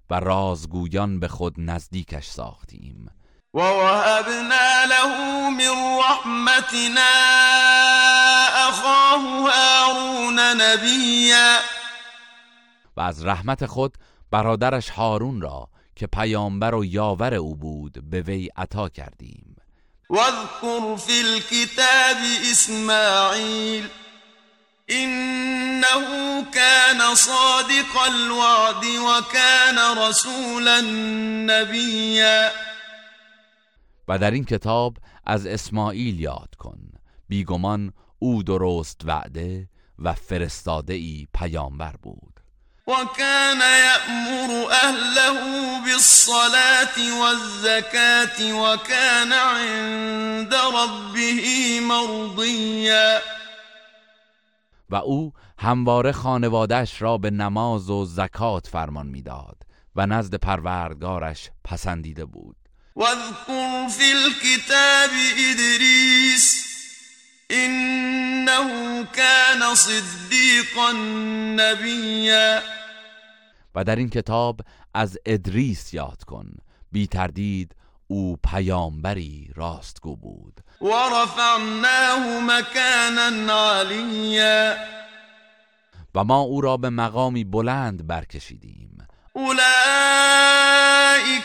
و 0.09 0.19
رازگویان 0.19 1.19
به 1.19 1.27
خود 1.27 1.55
نزدیکش 1.57 2.25
ساختیم. 2.25 3.09
و 3.53 3.59
وهبنا 3.59 4.83
له 4.89 5.49
من 5.49 5.99
رحمتنا 5.99 7.01
اخاه 8.67 9.51
هارون 9.51 10.39
نبیا 10.39 11.57
و 12.97 13.01
از 13.01 13.25
رحمت 13.25 13.65
خود 13.65 13.97
برادرش 14.31 14.89
هارون 14.89 15.41
را 15.41 15.69
که 15.95 16.07
پیامبر 16.07 16.75
و 16.75 16.85
یاور 16.85 17.33
او 17.33 17.55
بود 17.55 18.09
به 18.09 18.21
وی 18.21 18.49
عطا 18.55 18.89
کردیم. 18.89 19.55
واذكر 20.09 20.95
فی 20.95 21.19
الكتاب 21.19 22.17
اسماعیل 22.51 23.87
إنه 24.89 26.43
كان 26.53 27.15
صادق 27.15 27.97
الوعد 28.07 28.85
وكان 28.85 30.07
رسولا 30.09 30.81
نبیا. 31.45 32.49
و 34.07 34.17
در 34.17 34.31
این 34.31 34.45
کتاب 34.45 34.97
از 35.25 35.45
اسماعیل 35.45 36.19
یاد 36.19 36.55
کن. 36.57 36.79
بیگمان 37.27 37.93
او 38.19 38.43
درست 38.43 39.01
وعده 39.05 39.69
و 39.99 40.13
فرستاده 40.13 40.93
ای 40.93 41.27
پیامبر 41.33 41.95
بود. 42.01 42.30
وكان 42.87 43.61
يأمر 43.61 44.71
أهله 44.71 45.39
بالصلاة 45.85 47.21
والزكاة 47.21 48.53
وكان 48.53 49.33
عند 49.33 50.53
ربه 50.53 51.79
مرضيا. 51.81 53.21
و 54.89 54.95
او 54.95 55.33
همواره 55.57 56.11
خانوادش 56.11 57.01
را 57.01 57.17
به 57.17 57.29
نماز 57.29 57.89
و 57.89 58.05
زکات 58.05 58.67
فرمان 58.67 59.07
می‌داد 59.07 59.57
و 59.95 60.05
نزد 60.05 60.35
پروردگارش 60.35 61.49
پسندیده 61.63 62.25
بود. 62.25 62.55
واذكر 62.95 63.87
في 63.89 64.11
الكتاب 64.11 65.09
ادریس 65.37 66.70
انه 67.51 69.03
كان 69.03 69.75
صدیقا 69.75 70.91
نبیا 71.55 72.61
و 73.75 73.83
در 73.83 73.95
این 73.95 74.09
کتاب 74.09 74.61
از 74.93 75.17
ادریس 75.25 75.93
یاد 75.93 76.23
کن. 76.23 76.47
بی 76.91 77.07
تردید 77.07 77.75
او 78.07 78.37
پیامبری 78.43 79.49
راستگو 79.55 80.15
بود. 80.15 80.59
ورفعناه 80.81 82.39
مكانا 82.39 83.79
علیا 83.79 84.75
و 86.15 86.23
ما 86.23 86.39
او 86.39 86.61
را 86.61 86.77
به 86.77 86.89
مقامی 86.89 87.43
بلند 87.43 88.07
برکشیدیم. 88.07 89.07
اولئك 89.33 89.61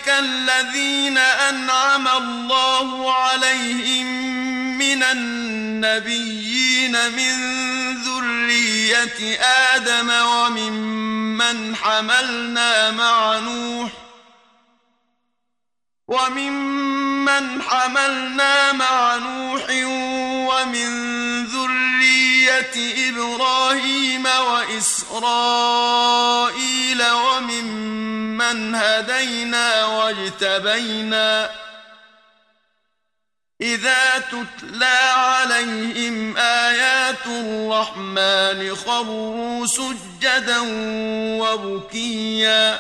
الذين 0.09 1.19
انعم 1.19 2.07
الله 2.07 3.13
عليهم 3.13 4.07
من 4.87 5.03
النبيين 5.03 6.93
من 6.93 7.37
ذرية 8.03 9.41
آدم 9.75 10.11
وممن 10.11 11.77
حملنا 11.77 12.91
مع 12.91 13.39
نوح 13.39 13.91
وممن 16.09 17.63
حملنا 17.63 18.73
مع 18.73 19.17
نوح 19.17 19.67
ومن 20.51 20.91
ذرية 21.47 23.09
إبراهيم 23.09 24.27
وإسرائيل 24.27 25.43
وممن 27.13 28.75
هدينا 28.75 29.85
واجتبينا 29.85 31.51
إذا 33.61 34.19
تتلى 34.19 34.99
عليهم 35.17 36.37
آيات 36.37 37.27
الرحمن 37.27 38.75
خروا 38.75 39.67
سجدا 39.67 40.61
وبكيا. 41.41 42.79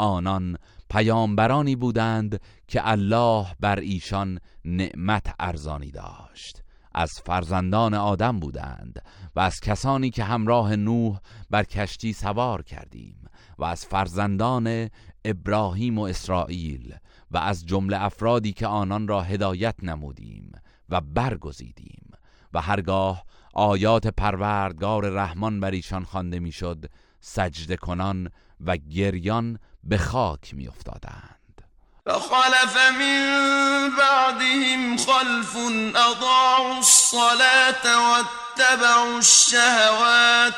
آنان 0.00 0.56
پیامبرانی 0.90 1.76
بودند 1.76 2.40
که 2.68 2.88
الله 2.88 3.46
بر 3.60 3.78
ایشان 3.78 4.40
نعمت 4.64 5.34
ارزانی 5.40 5.90
داشت. 5.90 6.62
از 6.94 7.10
فرزندان 7.26 7.94
آدم 7.94 8.40
بودند 8.40 9.02
و 9.36 9.40
از 9.40 9.60
کسانی 9.60 10.10
که 10.10 10.24
همراه 10.24 10.76
نوح 10.76 11.18
بر 11.50 11.64
کشتی 11.64 12.12
سوار 12.12 12.62
کردیم 12.62 13.16
و 13.58 13.64
از 13.64 13.86
فرزندان 13.86 14.90
ابراهیم 15.24 15.98
و 15.98 16.02
اسرائیل 16.02 16.94
و 17.34 17.38
از 17.38 17.66
جمله 17.66 18.02
افرادی 18.04 18.52
که 18.52 18.66
آنان 18.66 19.08
را 19.08 19.22
هدایت 19.22 19.74
نمودیم 19.82 20.52
و 20.88 21.00
برگزیدیم 21.00 22.10
و 22.52 22.60
هرگاه 22.60 23.24
آیات 23.54 24.06
پروردگار 24.06 25.08
رحمان 25.08 25.60
بر 25.60 25.70
ایشان 25.70 26.04
خوانده 26.04 26.38
می‌شد 26.38 26.84
سجده 27.20 27.76
کنان 27.76 28.30
و 28.66 28.76
گریان 28.76 29.58
به 29.84 29.98
خاک 29.98 30.54
میافتادند. 30.54 31.64
فخلف 32.06 32.76
من 32.76 33.90
بعدهم 33.98 34.96
خلف 34.96 35.56
اضاعوا 35.56 36.76
الصلاة 36.76 37.84
واتبعوا 37.84 39.16
الشهوات 39.16 40.54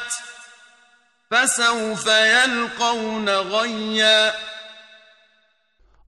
فسوف 1.31 2.07
يلقون 2.07 3.27
غیا 3.27 4.33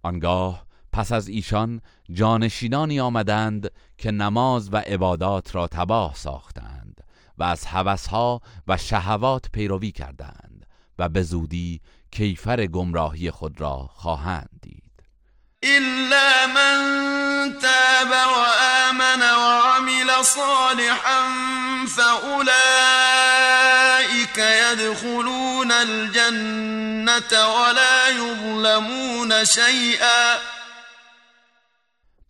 آنگاه 0.03 0.67
پس 0.93 1.13
از 1.13 1.29
ایشان 1.29 1.81
جانشینانی 2.13 3.01
آمدند 3.01 3.71
که 3.99 4.11
نماز 4.11 4.73
و 4.73 4.77
عبادات 4.77 5.55
را 5.55 5.69
تباه 5.69 6.15
ساختند 6.15 7.01
و 7.39 7.43
از 7.43 7.67
هوسها 7.67 8.41
و 8.69 8.77
شهوات 8.77 9.51
پیروی 9.53 9.91
کردند 9.91 10.67
و 10.99 11.09
به 11.09 11.23
زودی 11.23 11.81
کیفر 12.11 12.67
گمراهی 12.67 13.31
خود 13.31 13.61
را 13.61 13.77
خواهند 13.93 14.51
دید. 14.63 14.88
إلا 15.65 16.47
من 16.47 16.79
تاب 17.59 18.11
وآمن 18.11 19.23
وعمل 19.23 20.25
صالحا 20.25 21.21
فأولئك 21.87 22.49
يدخلون 24.39 25.73
الجنة 25.73 27.33
ولا 27.33 28.09
يظلمون 28.09 29.45
شيئا. 29.45 30.39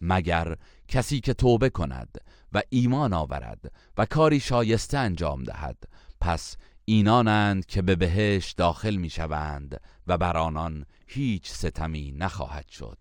مگر 0.00 0.56
کسی 0.88 1.20
که 1.20 1.34
توبه 1.34 1.68
کند 1.68 2.18
و 2.52 2.62
ایمان 2.70 3.12
آورد 3.12 3.72
و 3.98 4.06
کاری 4.06 4.40
شایسته 4.40 4.98
انجام 4.98 5.44
دهد 5.44 5.76
پس 6.20 6.56
اینانند 6.84 7.66
که 7.66 7.82
به 7.82 7.96
بهشت 7.96 8.56
داخل 8.56 8.94
می 8.94 9.10
شوند 9.10 9.80
و 10.06 10.18
بر 10.18 10.36
آنان 10.36 10.86
هیچ 11.06 11.50
ستمی 11.50 12.12
نخواهد 12.12 12.68
شد. 12.68 12.98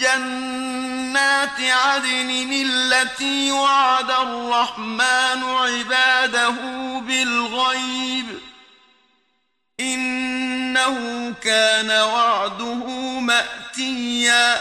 جنات 0.00 1.60
عدن 1.60 2.30
التي 2.52 3.52
وعد 3.52 4.10
الرحمن 4.10 5.42
عباده 5.42 6.56
بالغيب 7.00 8.26
إنه 9.80 11.32
كان 11.32 11.90
وعده 11.90 12.84
مأتیا 13.20 14.56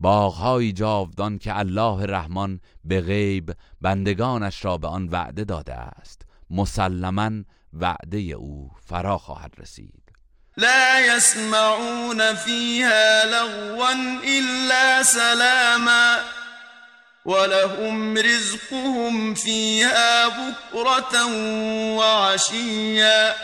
باغهایی 0.00 0.72
جاودان 0.72 1.38
که 1.38 1.58
الله 1.58 2.06
رحمان 2.06 2.60
به 2.84 3.00
غیب 3.00 3.52
بندگانش 3.80 4.64
را 4.64 4.78
به 4.78 4.88
آن 4.88 5.08
وعده 5.08 5.44
داده 5.44 5.74
است 5.74 6.22
مسلما 6.50 7.30
وعده 7.72 8.18
او 8.18 8.70
فرا 8.86 9.18
خواهد 9.18 9.54
رسید. 9.58 10.03
لا 10.56 11.16
يسمعون 11.16 12.34
فيها 12.34 13.24
لغوا 13.24 13.92
إلا 14.24 15.02
سلاما 15.02 16.20
ولهم 17.24 18.18
رزقهم 18.18 19.34
فيها 19.34 20.28
بكرة 20.28 21.26
وعشيا. 21.96 23.34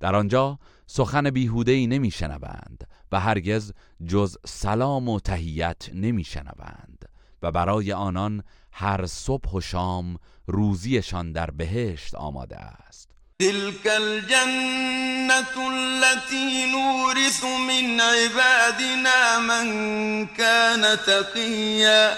در 0.00 0.16
آنجا 0.16 0.58
سخن 0.86 1.30
بیهوده 1.30 1.72
ای 1.72 1.86
نمیشنوند 1.86 2.88
و 3.12 3.20
هرگز 3.20 3.72
جز 4.06 4.36
سلام 4.46 5.08
و 5.08 5.20
تهیت 5.20 5.88
نمیشنوند 5.92 7.08
و 7.42 7.52
برای 7.52 7.92
آنان 7.92 8.42
هر 8.72 9.06
صبح 9.06 9.50
و 9.50 9.60
شام 9.60 10.18
روزیشان 10.46 11.32
در 11.32 11.50
بهشت 11.50 12.14
آماده 12.14 12.56
است. 12.56 13.11
تلك 13.38 13.86
الجنة 13.86 15.54
التي 15.56 16.66
نورث 16.72 17.44
من 17.44 18.00
عبادنا 18.00 19.38
من 19.38 20.26
كان 20.26 20.96
تقیا 20.96 22.16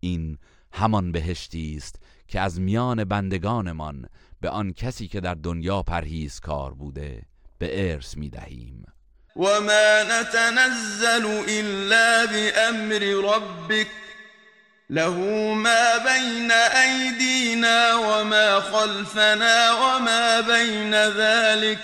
این 0.00 0.38
همان 0.72 1.12
بهشتی 1.12 1.74
است 1.76 1.96
که 2.28 2.40
از 2.40 2.60
میان 2.60 3.04
بندگانمان 3.04 4.08
به 4.40 4.50
آن 4.50 4.72
کسی 4.72 5.08
که 5.08 5.20
در 5.20 5.34
دنیا 5.34 5.84
کار 6.42 6.74
بوده 6.74 7.22
به 7.58 7.92
ارث 7.92 8.16
می 8.16 8.30
دهیم. 8.30 8.84
و 9.36 9.40
ما 9.40 10.02
نتنزل 10.10 11.26
الا 11.48 12.26
بامر 12.26 12.98
ربک 12.98 13.86
له 14.90 15.14
ما 15.54 15.98
بين 15.98 16.50
أيدينا 16.52 17.94
وما 17.94 18.60
خلفنا 18.60 19.72
وما 19.72 20.40
بين 20.40 20.94
ذلك 20.94 21.78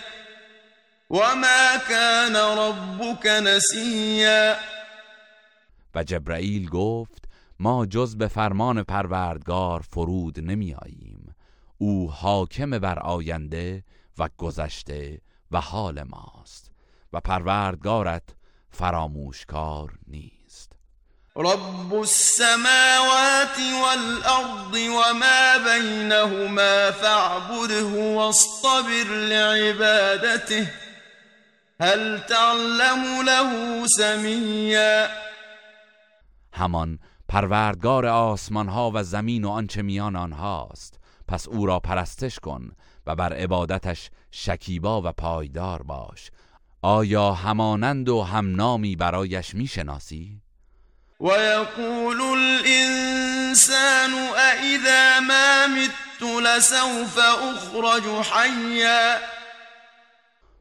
وما 1.11 1.77
كان 1.88 2.37
ربك 2.37 3.27
نسيا. 3.27 4.57
و 5.95 6.03
جبرائیل 6.05 6.69
گفت 6.69 7.25
ما 7.61 7.87
جز 7.87 8.17
به 8.17 8.29
فرمان 8.29 8.83
پروردگار 8.83 9.81
فرود 9.81 10.40
نمی 10.40 10.75
آییم 10.75 11.35
او 11.79 12.11
حاکم 12.11 12.79
بر 12.79 12.99
آینده 12.99 13.85
و 14.19 14.29
گذشته 14.38 15.21
و 15.51 15.61
حال 15.61 16.03
ماست 16.03 16.71
و 17.12 17.21
پروردگارت 17.21 18.35
فراموشکار 18.71 19.93
نیست. 20.07 20.43
رب 21.37 21.94
السماوات 21.94 23.59
والأرض 23.83 24.75
وما 24.75 25.59
بينهما 25.59 26.90
فاعبده 26.90 27.83
واصطبر 27.83 29.05
لعبادته 29.05 30.73
هل 31.81 32.18
تعلم 32.18 33.23
له 33.27 33.87
سمیا 33.87 35.09
همان 36.53 36.99
پروردگار 37.29 38.07
آسمان 38.07 38.68
ها 38.68 38.90
و 38.94 39.03
زمین 39.03 39.44
و 39.44 39.51
آنچه 39.51 39.83
میان 39.83 40.16
آنهاست. 40.16 41.01
پس 41.29 41.49
او 41.49 41.66
را 41.66 41.81
پرستش 41.81 42.38
کن 42.38 42.73
و 43.07 43.16
بر 43.16 43.33
عبادتش 43.33 44.11
شکیبا 44.31 45.03
و 45.03 45.12
پایدار 45.12 45.83
باش. 45.83 46.31
آیا 46.83 47.33
همانند 47.33 48.09
و 48.09 48.23
همنامی 48.23 48.97
برایش 48.97 49.55
می‌شناسی؟ 49.55 50.43
ويقول 51.25 52.21
الإنسان 52.39 54.15
أإذا 54.37 55.21
ما 55.21 55.67
مت 55.67 56.23
لسوف 56.23 57.19
أخرج 57.19 58.23
حيا. 58.23 59.19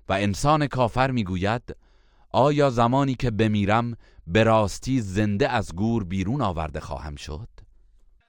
و 0.10 0.14
انسان 0.14 0.68
کافر 0.68 1.12
می‌گوید 1.12 1.76
آیا 2.32 2.70
زمانی 2.70 3.16
که 3.16 3.32
بمیرم 3.32 3.98
به 4.28 4.44
راستی 4.44 5.02
زنده 5.02 5.50
از 5.50 5.76
گور 5.76 6.04
بیرون 6.04 6.42
آورده 6.42 6.80
خواهم 6.80 7.16
شد؟ 7.16 7.48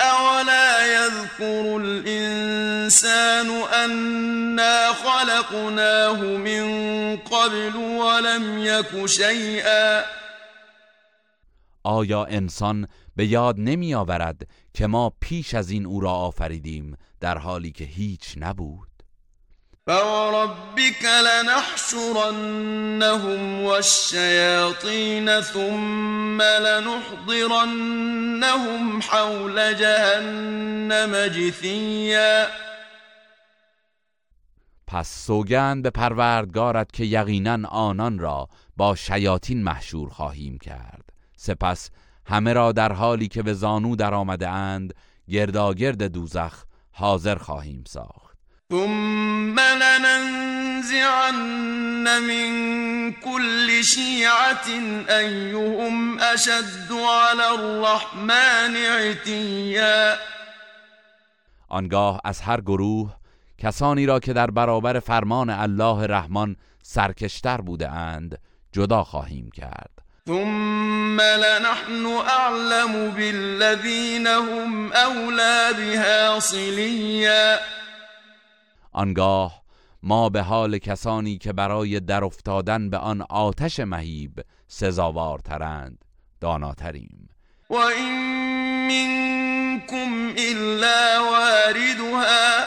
اولا 0.00 0.86
يذكر 0.86 1.74
الانسان 1.74 3.50
انا 3.72 4.92
خلقناه 4.92 6.22
من 6.22 7.16
قبل 7.16 7.76
ولم 7.76 8.58
يك 8.58 9.06
شيئا. 9.06 10.23
آیا 11.84 12.24
انسان 12.24 12.88
به 13.16 13.26
یاد 13.26 13.54
نمی 13.58 13.94
آورد 13.94 14.48
که 14.74 14.86
ما 14.86 15.12
پیش 15.20 15.54
از 15.54 15.70
این 15.70 15.86
او 15.86 16.00
را 16.00 16.10
آفریدیم 16.10 16.96
در 17.20 17.38
حالی 17.38 17.72
که 17.72 17.84
هیچ 17.84 18.34
نبود؟ 18.36 18.88
فوربك 19.86 21.04
لنحشرنهم 21.24 22.62
والشياطين 23.64 25.40
ثم 25.40 26.42
لنحضرنهم 26.42 27.80
حول 29.02 29.74
جهنم 29.74 31.28
جثیا 31.28 32.46
پس 34.86 35.24
سوگند 35.26 35.82
به 35.82 35.90
پروردگارت 35.90 36.92
که 36.92 37.04
یقینا 37.04 37.68
آنان 37.68 38.18
را 38.18 38.48
با 38.76 38.94
شیاطین 38.94 39.62
محشور 39.62 40.08
خواهیم 40.08 40.58
کرد. 40.58 41.03
سپس 41.44 41.90
همه 42.26 42.52
را 42.52 42.72
در 42.72 42.92
حالی 42.92 43.28
که 43.28 43.42
به 43.42 43.54
زانو 43.54 43.96
در 43.96 44.14
آمده 44.14 44.48
اند 44.48 44.94
گرداگرد 45.28 46.02
دوزخ 46.02 46.64
حاضر 46.92 47.34
خواهیم 47.34 47.84
ساخت. 47.86 48.38
ثم 48.72 49.60
لننزعن 49.60 51.34
من 52.20 53.12
كل 53.12 53.84
شيعة 53.84 54.68
أيهم 55.08 56.18
أشد 56.18 56.92
على 56.92 57.54
الرحمن 57.58 58.76
عتيا 58.76 60.16
آنگاه 61.68 62.20
از 62.24 62.40
هر 62.40 62.60
گروه 62.60 63.16
کسانی 63.58 64.06
را 64.06 64.20
که 64.20 64.32
در 64.32 64.50
برابر 64.50 64.98
فرمان 65.00 65.50
الله 65.50 66.06
رحمان 66.06 66.56
سرکشتر 66.82 67.60
بوده 67.60 67.90
اند 67.90 68.38
جدا 68.72 69.04
خواهیم 69.04 69.50
کرد. 69.50 69.93
ثم 70.28 71.20
لنحن 71.20 72.06
اعلم 72.06 73.10
بالذین 73.10 74.26
هم 74.26 74.92
اولا 74.92 75.72
بها 75.72 76.40
صلیا 76.40 77.58
آنگاه 78.92 79.62
ما 80.02 80.28
به 80.28 80.42
حال 80.42 80.78
کسانی 80.78 81.38
که 81.38 81.52
برای 81.52 82.00
در 82.00 82.24
افتادن 82.24 82.90
به 82.90 82.96
آن 82.98 83.22
آتش 83.30 83.80
مهیب 83.80 84.40
سزاوارترند 84.68 86.04
داناتریم. 86.40 87.28
و 87.70 87.74
این 87.74 88.12
منکم 88.86 90.34
الا 90.38 91.24
واردها. 91.30 92.64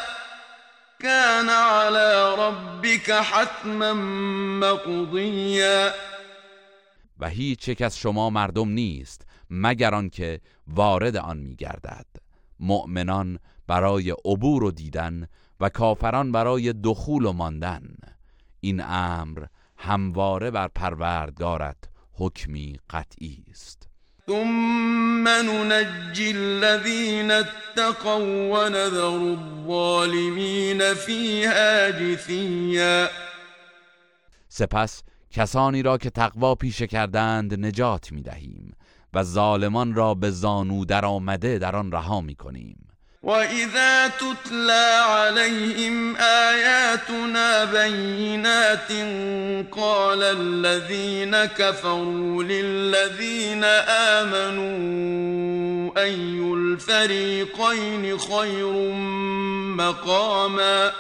كان 1.02 1.50
على 1.50 2.36
ربك 2.38 3.10
حتما 3.10 3.94
مقضیا. 4.60 5.94
و 7.20 7.30
هیچ 7.30 7.68
یک 7.68 7.82
از 7.82 7.98
شما 7.98 8.30
مردم 8.30 8.70
نیست 8.70 9.28
مگر 9.50 9.96
آنکه 9.96 10.42
وارد 10.68 11.18
آن 11.18 11.38
میگردد. 11.38 12.06
مؤمنان 12.60 13.40
برای 13.68 14.12
عبور 14.12 14.64
و 14.64 14.72
دیدن 14.72 15.28
و 15.60 15.70
کافران 15.70 16.32
برای 16.32 16.74
دخول 16.74 17.26
و 17.26 17.32
ماندن. 17.32 17.96
این 18.60 18.84
امر 18.86 19.46
همواره 19.78 20.52
بر 20.52 20.68
پروردگارت 20.68 21.78
حکمی 22.14 22.80
قطعی 22.90 23.44
است. 23.50 23.88
ثم 24.28 25.28
ننجي 25.28 26.32
الذين 26.32 27.32
اتقوا 27.32 28.20
ونذر 28.52 29.06
الظالمين 29.06 30.94
فيها 30.94 31.92
جثيا 31.92 33.10
سپس 34.50 35.04
کسانی 35.32 35.82
را 35.84 35.98
که 35.98 36.10
تقوا 36.10 36.56
پیشه 36.56 36.88
کردند 36.88 37.66
نجات 37.66 38.12
می 38.12 38.22
دهیم 38.22 38.74
و 39.14 39.24
ظالمان 39.24 39.94
را 39.94 40.14
به 40.14 40.32
زانو 40.32 40.86
در 40.86 41.06
آمده 41.06 41.58
در 41.58 41.76
آن 41.76 41.92
رها 41.92 42.22
می 42.22 42.36
کنیم 42.36 42.88
وإذا 43.24 44.08
تتلى 44.08 45.04
عليهم 45.10 46.16
آياتنا 46.16 47.66
بينات 47.66 48.92
قال 49.72 50.24
الذين 50.24 51.46
كفروا 51.46 52.44
للذين 52.44 53.64
آمنوا 54.24 55.92
أي 55.98 56.40
الفريقين 56.54 58.18
خير 58.18 58.92
مقاما 59.78 60.92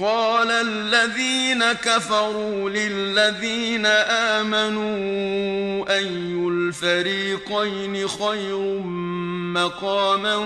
قال 0.00 0.50
الذين 0.50 1.72
كفروا 1.72 2.70
للذين 2.70 3.86
آمنوا 4.36 5.96
أي 5.96 6.48
الفريقين 6.48 8.08
خير 8.08 8.82
مقاما 9.54 10.36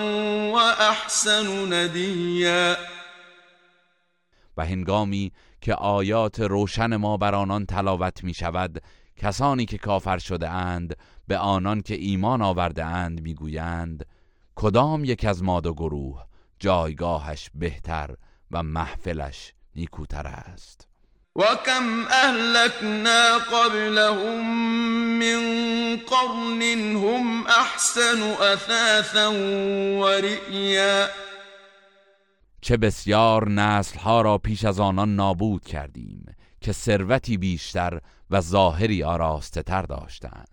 واحسن 0.51 1.73
ندیا 1.73 2.77
و 4.57 4.65
هنگامی 4.65 5.31
که 5.61 5.73
آیات 5.73 6.39
روشن 6.39 6.95
ما 6.95 7.17
بر 7.17 7.35
آنان 7.35 7.65
تلاوت 7.65 8.23
می 8.23 8.33
شود 8.33 8.81
کسانی 9.17 9.65
که 9.65 9.77
کافر 9.77 10.17
شده 10.17 10.49
اند 10.49 10.95
به 11.27 11.37
آنان 11.37 11.81
که 11.81 11.95
ایمان 11.95 12.41
آورده 12.41 12.85
اند 12.85 13.21
می‌گویند 13.21 14.05
کدام 14.55 15.03
یک 15.03 15.25
از 15.25 15.43
ما 15.43 15.61
دو 15.61 15.73
گروه 15.73 16.25
جایگاهش 16.59 17.49
بهتر 17.55 18.15
و 18.53 18.63
محفلش 18.63 19.53
نیکوتر 19.75 20.27
است. 20.27 20.87
وكم 21.35 22.07
أهلكنا 22.07 23.37
قبلهم 23.37 24.59
من 25.19 25.39
قرن 25.97 26.61
هم 26.95 27.47
أحسن 27.47 28.21
أثاثا 28.53 29.27
ورئيا 29.99 31.09
چه 32.61 32.77
بسیار 32.77 33.49
ها 34.03 34.21
را 34.21 34.37
پیش 34.37 34.65
از 34.65 34.79
آنان 34.79 35.15
نابود 35.15 35.65
کردیم 35.65 36.35
که 36.61 36.71
ثروتی 36.71 37.37
بیشتر 37.37 37.99
و 38.31 38.41
ظاهری 38.41 39.03
آراسته 39.03 39.63
تر 39.63 39.81
داشتند. 39.81 40.52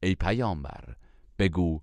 ای 0.00 0.14
پیامبر 0.14 0.84
بگو 1.38 1.80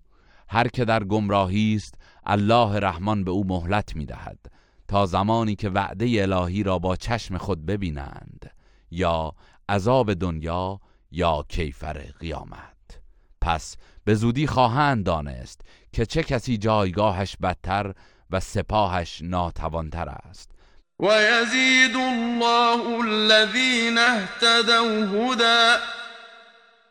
هر 0.47 0.67
که 0.67 0.86
در 0.86 1.04
گمراهی 1.04 1.76
است 1.76 1.95
الله 2.26 2.80
رحمان 2.80 3.23
به 3.23 3.32
او 3.32 3.47
مهلت 3.47 3.95
می‌دهد 3.95 4.39
تا 4.88 5.06
زمانی 5.06 5.56
که 5.56 5.69
وعده 5.69 6.21
الهی 6.21 6.63
را 6.63 6.80
با 6.80 6.95
چشم 6.95 7.38
خود 7.38 7.65
ببینند 7.65 8.52
یا 8.91 9.34
عذاب 9.69 10.13
دنیا 10.13 10.80
یا 11.12 11.45
کیفر 11.49 11.97
قیامت. 12.19 13.02
پس 13.41 13.78
به 14.04 14.15
زودی 14.15 14.47
خواهند 14.47 15.06
دانست 15.06 15.62
که 15.93 16.06
چه 16.06 16.23
کسی 16.23 16.58
جایگاهش 16.58 17.36
بدتر 17.41 17.93
و 18.32 18.39
سپاهش 18.39 19.21
ناتوانتر 19.21 20.10
است. 20.10 20.52
و 20.99 21.06
یزید 21.06 21.95
الله 21.95 22.99
الذین 23.08 23.97
اهتدوا 23.97 25.06
هدى 25.06 25.78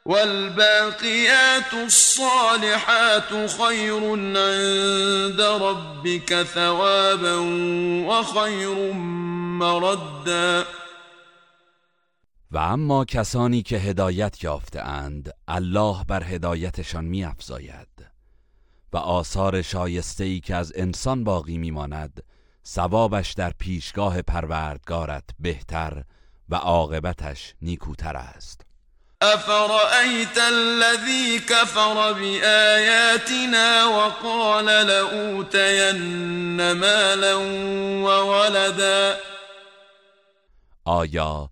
والباقيات 0.07 1.75
الصالحات 1.85 3.51
خير 3.51 4.01
عند 4.37 5.41
ربك 5.41 6.43
ثوابا 6.43 7.37
وخير 8.09 8.93
مردا. 9.59 10.65
و 12.51 12.59
اما 12.59 13.05
کسانی 13.05 13.63
که 13.63 13.77
هدایت 13.79 14.45
یافته 14.45 14.81
اند 14.81 15.31
الله 15.49 16.05
بر 16.05 16.25
هدایتشان 16.25 17.05
می 17.05 17.25
افزاید 17.25 17.89
و 18.93 18.97
آثار 18.97 19.63
شایسته 19.63 20.25
ای 20.25 20.41
که 20.41 20.55
از 20.57 20.73
انسان 20.77 21.25
باقی 21.25 21.59
میماند 21.59 22.23
ثوابش 22.67 23.33
در 23.33 23.53
پیشگاه 23.59 24.23
پروردگارت 24.23 25.25
بهتر 25.39 26.05
و 26.49 26.55
عاقبتش 26.55 27.55
نیکوتر 27.63 28.17
است. 28.17 28.72
أفرأيت 29.23 30.39
الذي 30.39 31.39
كفر 31.39 32.13
بآياتنا 32.13 33.85
وقال 33.85 34.65
لأوتين 34.65 36.73
مالا 36.73 37.35
وولدا؟ 38.05 39.17
آیا 40.85 41.49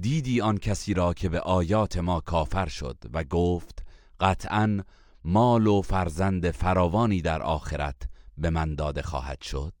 دیدی 0.00 0.40
آن 0.40 0.58
کسی 0.58 0.94
را 0.94 1.14
که 1.14 1.28
به 1.28 1.40
آیات 1.40 1.96
ما 1.96 2.20
کافر 2.20 2.68
شد 2.68 2.96
و 3.12 3.24
گفت 3.24 3.78
قطعا 4.20 4.84
مال 5.24 5.66
و 5.66 5.82
فرزند 5.82 6.50
فراوانی 6.50 7.22
در 7.22 7.42
آخرت 7.42 8.02
به 8.38 8.50
من 8.50 8.74
داده 8.74 9.02
خواهد 9.02 9.42
شد؟ 9.42 9.72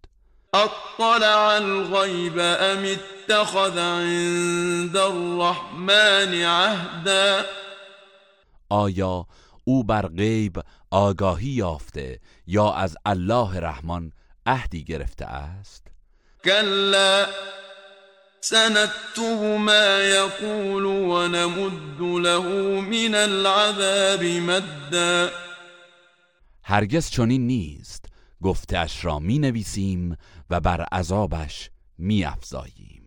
اطلع 0.54 1.56
الغیب 1.56 2.38
ام 2.38 2.84
اتخذ 2.84 3.78
عند 3.78 4.96
الرحمن 4.96 6.44
عهدا؟ 6.44 7.44
آیا 8.68 9.26
او 9.64 9.84
بر 9.84 10.06
غیب 10.06 10.60
آگاهی 10.90 11.48
یافته 11.48 12.20
یا 12.46 12.72
از 12.72 12.96
الله 13.06 13.60
رحمان 13.60 14.12
عهدی 14.46 14.84
گرفته 14.84 15.26
است؟ 15.26 15.86
کلا 16.44 17.26
سنكتب 18.40 19.42
ما 19.58 20.00
يقول 20.00 20.84
ونمد 20.84 22.00
له 22.00 22.42
من 22.80 23.14
العذاب 23.14 24.24
مدا. 24.24 25.30
هرگز 26.62 27.10
چنین 27.10 27.46
نیست. 27.46 28.11
گفتش 28.42 29.04
را 29.04 29.18
می 29.18 29.38
نویسیم 29.38 30.16
و 30.50 30.60
بر 30.60 30.80
عذابش 30.80 31.70
می 31.98 32.24
افزاییم 32.24 33.02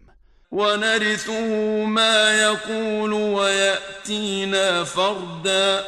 و 0.51 0.77
نرثه 0.77 1.85
ما 1.85 2.31
یقول 2.41 3.13
و 3.13 3.49
یأتینا 3.49 4.83
فردا. 4.83 5.79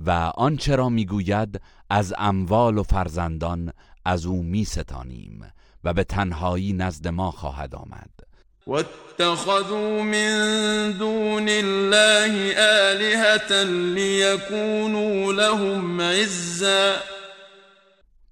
و 0.00 0.10
آنچه 0.36 0.76
را 0.76 0.88
می‌گوید 0.88 1.60
از 1.90 2.14
اموال 2.18 2.78
و 2.78 2.82
فرزندان 2.82 3.72
از 4.04 4.26
او 4.26 4.42
می 4.42 4.64
ستانیم 4.64 5.52
و 5.84 5.92
به 5.92 6.04
تنهایی 6.04 6.72
نزد 6.72 7.08
ما 7.08 7.30
خواهد 7.30 7.74
آمد. 7.74 8.10
واتخذوا 8.66 10.02
من 10.02 10.92
دون 10.92 11.48
الله 11.48 12.54
آلهة 12.90 13.64
ليكونوا 13.94 15.32
لهم 15.32 16.00
عزا. 16.00 16.94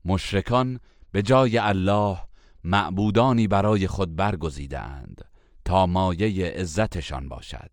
مشرکان 0.04 0.80
به 1.12 1.22
جای 1.22 1.58
الله 1.58 2.18
معبودانی 2.64 3.48
برای 3.48 3.86
خود 3.86 4.16
برگزیدند 4.16 5.24
تا 5.64 5.86
مایه 5.86 6.46
عزتشان 6.50 7.28
باشد. 7.28 7.70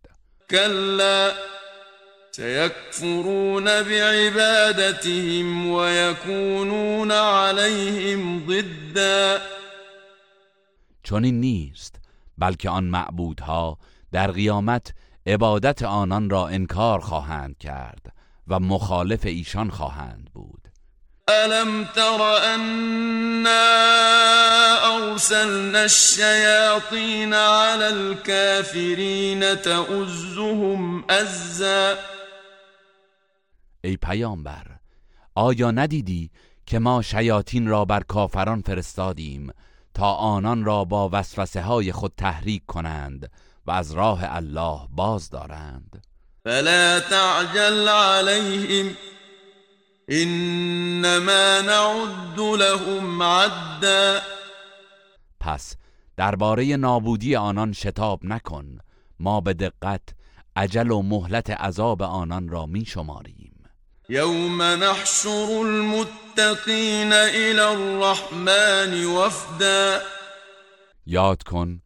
کلا 0.50 1.32
سيكفرون 2.32 3.64
بعبادتهم 3.84 5.72
ويكونون 5.72 7.12
عليهم 7.12 8.46
ضدا. 8.48 9.38
چون 11.04 11.24
این 11.24 11.40
نیست 11.40 12.00
بلکه 12.38 12.70
آن 12.70 12.84
معبودها 12.84 13.78
در 14.12 14.32
قیامت 14.32 14.94
عبادت 15.26 15.84
آنان 15.84 16.30
را 16.30 16.48
انکار 16.48 17.00
خواهند 17.00 17.58
کرد 17.58 18.14
و 18.48 18.60
مخالف 18.60 19.26
ایشان 19.26 19.70
خواهند 19.70 20.30
بود. 20.34 20.67
الم 21.30 21.84
تر 21.84 22.22
انا 22.22 23.52
ارسلنا 24.84 25.80
الشیاطین 25.80 27.34
على 27.34 27.84
الكافرین 27.84 29.56
تؤزهم 29.56 31.04
ازا 31.10 31.96
ای 33.84 33.98
پیامبر 33.98 34.66
آیا 35.36 35.72
ندیدی 35.72 36.32
که 36.66 36.80
ما 36.80 37.02
شیاطین 37.02 37.68
را 37.68 37.86
بر 37.86 38.04
کافران 38.04 38.62
فرستادیم 38.62 39.52
تا 39.94 40.14
آنان 40.14 40.66
را 40.66 40.84
با 40.84 41.10
وسوسه 41.14 41.62
های 41.62 41.92
خود 41.92 42.14
تحریک 42.18 42.66
کنند 42.66 43.32
و 43.66 43.72
از 43.72 43.92
راه 43.92 44.36
الله 44.36 44.80
باز 44.92 45.30
دارند؟ 45.30 46.04
فلا 46.44 47.00
تعجل 47.00 47.88
عليهم 47.88 48.96
انما 50.10 51.62
نعد 51.62 52.40
لهم 52.40 53.24
عدا. 53.24 54.20
پس 55.40 55.76
درباره 56.18 56.76
نابودی 56.76 57.36
آنان 57.36 57.74
شتاب 57.74 58.20
نکن 58.24 58.78
ما 59.20 59.42
به 59.42 59.54
دقت 59.54 60.02
عجل 60.56 60.92
و 60.92 61.02
مهلت 61.02 61.50
عذاب 61.50 62.02
آنان 62.02 62.50
را 62.50 62.66
می 62.66 62.86
شماریم 62.86 63.54
یوم 64.10 64.62
نحشر 64.62 65.48
المتقین 65.60 67.14
الى 67.14 67.60
الرحمن 67.60 69.06
وفدا. 69.06 70.00
یاد 71.06 71.44
کن 71.44 71.82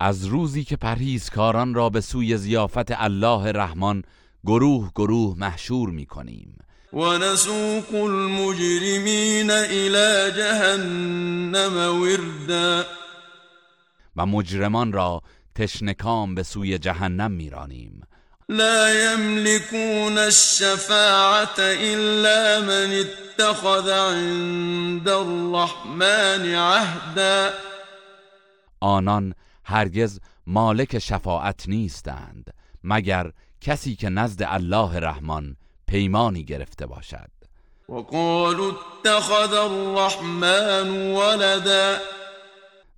از 0.00 0.24
روزی 0.24 0.64
که 0.64 0.76
پرهیزکاران 0.76 1.74
را 1.74 1.90
به 1.90 2.00
سوی 2.00 2.36
زیافت 2.36 2.90
الله 2.90 3.52
رحمان 3.52 4.02
گروه 4.44 4.90
گروه 4.94 5.38
محشور 5.38 5.90
می 5.90 6.06
کنیم 6.06 6.58
و 6.96 7.18
نسوق 7.18 7.94
المجرمین 7.94 9.50
الى 9.50 10.32
جهنم 10.36 12.00
وردا. 12.02 12.84
و 14.16 14.26
مجرمان 14.26 14.92
را 14.92 15.22
تشنکام 15.54 16.34
به 16.34 16.42
سوی 16.42 16.78
جهنم 16.78 17.30
میرانیم. 17.30 18.02
لا 18.48 18.94
يملكون 18.94 20.18
الشفاعة 20.18 21.58
إلا 21.58 22.60
من 22.60 23.04
اتخذ 23.04 23.90
عند 23.90 25.08
الرحمن 25.08 26.54
عهدا. 26.54 27.50
آنان 28.80 29.34
هرگز 29.64 30.20
مالک 30.46 30.98
شفاعت 30.98 31.68
نیستند 31.68 32.54
مگر 32.84 33.32
کسی 33.60 33.94
که 33.94 34.08
نزد 34.08 34.42
الله 34.42 34.98
رحمان 35.00 35.56
پیمانی 35.86 36.44
گرفته 36.44 36.86
باشد. 36.86 37.30
وقالوا 37.88 38.68
اتخذ 38.68 39.52
الرحمن 39.52 41.14
ولدا. 41.14 41.98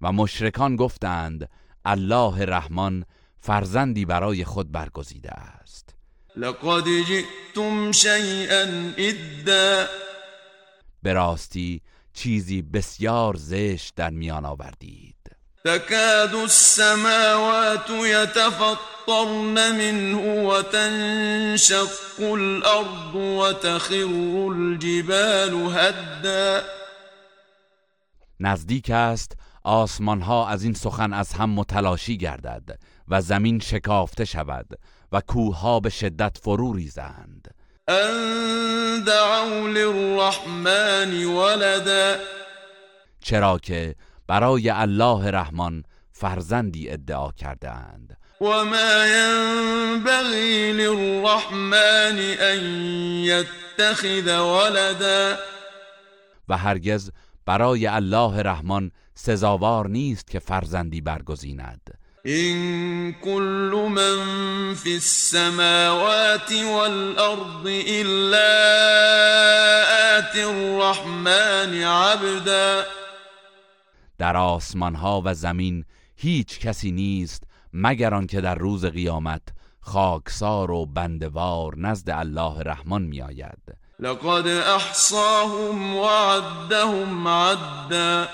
و 0.02 0.12
مشرکان 0.12 0.76
گفتند 0.76 1.48
الله 1.84 2.44
رحمان 2.44 3.04
فرزندی 3.40 4.04
برای 4.04 4.44
خود 4.44 4.72
برگزیده 4.72 5.30
است. 5.30 5.94
لقد 6.36 6.84
جئتم 6.84 7.92
شیئا 7.92 8.66
ادا 8.96 9.86
به 11.02 11.12
راستی 11.12 11.82
چیزی 12.12 12.62
بسیار 12.62 13.36
زشت 13.36 13.94
در 13.94 14.10
میان 14.10 14.44
آوردید. 14.44 15.17
تكاد 15.64 16.34
السماوات 16.34 17.90
يتفطرن 17.90 19.74
منه 19.78 20.44
وتنشق 20.48 22.20
الأرض 22.20 23.14
وتخر 23.14 24.08
الجبال 24.48 25.54
هدا. 25.76 26.62
نزدیک 28.40 28.90
است 28.90 29.32
آسمان 29.64 30.20
ها 30.20 30.48
از 30.48 30.62
این 30.62 30.74
سخن 30.74 31.12
از 31.12 31.32
هم 31.32 31.50
متلاشی 31.50 32.16
گردد 32.16 32.78
و 33.08 33.20
زمین 33.20 33.60
شکافته 33.60 34.24
شود 34.24 34.66
و 35.12 35.20
کوه 35.20 35.80
به 35.80 35.90
شدت 35.90 36.38
فرو 36.42 36.72
ریزند. 36.72 37.54
ان 37.88 39.04
دعوا 39.04 39.66
للرحمن 39.66 41.24
ولدا. 41.24 42.16
چرا 43.20 43.58
که 43.58 43.94
برای 44.28 44.70
الله 44.70 45.30
رحمان 45.30 45.82
فرزندی 46.12 46.90
ادعا 46.90 47.30
کردند 47.30 48.16
و 48.40 48.64
ما 48.64 49.06
ينبغي 49.06 50.72
للرحمن 50.72 52.18
ان 52.40 52.60
يتخذ 53.24 54.38
ولدا 54.38 55.38
و 56.48 56.56
هرگز 56.56 57.10
برای 57.46 57.86
الله 57.86 58.42
رحمان 58.42 58.90
سزاوار 59.14 59.88
نیست 59.88 60.30
که 60.30 60.38
فرزندی 60.38 61.00
برگزیند. 61.00 61.98
این 62.24 63.12
كل 63.12 63.88
من 63.90 64.74
في 64.74 64.94
السماوات 64.94 66.52
والارض 66.52 67.66
الا 67.66 68.48
آت 70.18 70.36
الرحمن 70.36 71.82
عبدا 71.82 72.84
در 74.18 74.36
آسمان 74.36 74.94
ها 74.94 75.22
و 75.24 75.34
زمین 75.34 75.84
هیچ 76.16 76.60
کسی 76.60 76.90
نیست 76.90 77.42
مگر 77.72 78.14
آنکه 78.14 78.40
در 78.40 78.54
روز 78.54 78.84
قیامت 78.84 79.42
خاکسار 79.80 80.70
و 80.70 80.86
بندوار 80.86 81.78
نزد 81.78 82.10
الله 82.10 82.62
رحمان 82.62 83.02
میآید. 83.02 83.76
لقد 84.00 84.46
احصاهم 84.48 85.96
وعدهم 85.96 87.28
عدا. 87.28 88.26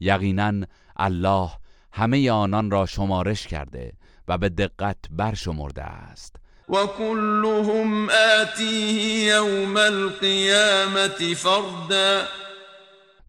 یقینا 0.00 0.52
الله 0.96 1.50
همه 1.92 2.30
آنان 2.30 2.70
را 2.70 2.86
شمارش 2.86 3.46
کرده 3.46 3.92
و 4.28 4.38
به 4.38 4.48
دقت 4.48 4.98
برشمرده 5.10 5.82
است. 5.82 6.36
و 6.68 6.86
كلهم 6.86 8.08
آتیه 8.40 9.26
یوم 9.26 9.76
القیامت 9.76 11.34
فردا. 11.34 12.22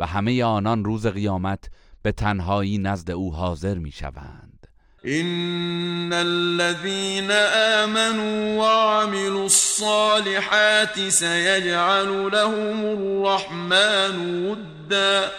و 0.04 0.06
همه 0.06 0.44
آنان 0.44 0.86
روز 0.86 1.08
قیامت 1.08 1.70
به 2.02 2.12
تنهایی 2.12 2.78
نزد 2.78 3.12
او 3.12 3.34
حاضر 3.34 3.78
می 3.78 3.92
شوند 3.92 4.68
ان 5.04 6.14
الذين 6.14 7.32
آمنوا 7.84 8.58
وعملوا 8.58 9.44
الصالحات 9.44 11.10
سيجعل 11.10 12.30
لهم 12.30 12.86
الرحمن 12.86 14.46
ودا. 14.46 15.32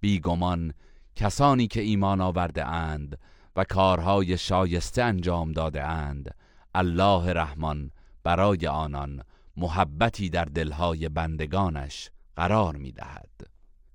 بیگمان 0.00 0.74
کسانی 1.16 1.66
که 1.66 1.80
ایمان 1.80 2.20
آورده 2.20 2.66
اند 2.66 3.18
و 3.56 3.64
کارهای 3.64 4.38
شایسته 4.38 5.02
انجام 5.02 5.52
داده 5.52 5.84
اند 5.84 6.34
الله 6.74 7.32
رحمان 7.32 7.90
برای 8.24 8.66
آنان 8.66 9.22
محبتی 9.56 10.30
در 10.30 10.44
دلهای 10.44 11.08
بندگانش 11.08 12.10
قرار 12.40 12.76
می‌دهد. 12.76 13.30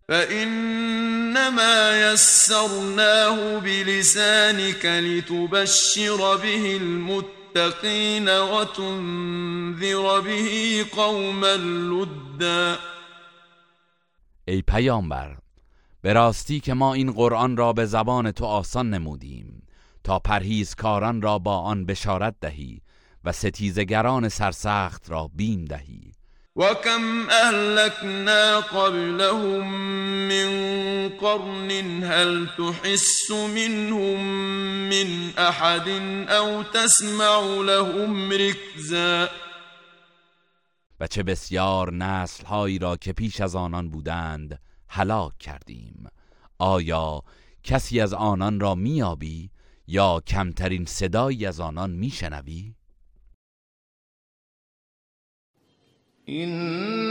فإنما 0.08 1.98
يسرناه 1.98 3.60
بلسانك 3.60 4.86
لتبشر 4.86 6.38
به 6.38 6.76
المتقين 6.76 8.30
وتنذر 8.30 10.22
به 10.22 10.84
قوما 10.84 11.56
لدا. 11.56 12.78
ای 14.48 14.62
پیامبر 14.62 15.38
به 16.02 16.14
راستی 16.14 16.60
که 16.60 16.74
ما 16.74 16.94
این 16.94 17.12
قرآن 17.12 17.58
را 17.58 17.74
به 17.74 17.86
زبان 17.86 18.32
تو 18.32 18.46
آسان 18.46 18.90
نمودیم 18.90 19.68
تا 20.04 20.20
پرهیزکاران 20.20 21.22
را 21.22 21.40
با 21.40 21.60
آن 21.60 21.86
بشارت 21.86 22.36
دهی 22.42 22.82
و 23.24 23.32
ستیزگران 23.32 24.30
سرسخت 24.30 25.10
را 25.10 25.30
بیم 25.36 25.66
دهی. 25.66 26.15
وكم 26.56 27.30
أهلكنا 27.30 28.60
قبلهم 28.60 29.74
من 30.28 30.50
قرن 31.10 32.04
هل 32.04 32.48
تحس 32.58 33.32
منهم 33.32 34.24
من 34.90 35.30
أحد 35.38 35.90
أو 36.30 36.64
تسمع 36.64 37.40
لهم 37.62 38.32
ركزا 38.32 39.30
و 41.00 41.08
چه 41.08 41.24
بسیار 41.24 41.94
نسل 41.94 42.46
هایی 42.46 42.80
را 42.80 42.98
که 42.98 43.14
پیش 43.14 43.42
از 43.42 43.56
آنان 43.56 43.90
بودند 43.90 44.60
هلاک 44.90 45.38
کردیم. 45.38 46.08
آیا 46.58 47.22
کسی 47.64 48.02
از 48.02 48.14
آنان 48.14 48.60
را 48.60 48.76
میابی 48.76 49.50
یا 49.88 50.22
کمترین 50.28 50.86
صدایی 50.86 51.46
از 51.46 51.60
آنان 51.60 51.92
میشنوی؟ 51.92 52.74
إنها 56.30 57.06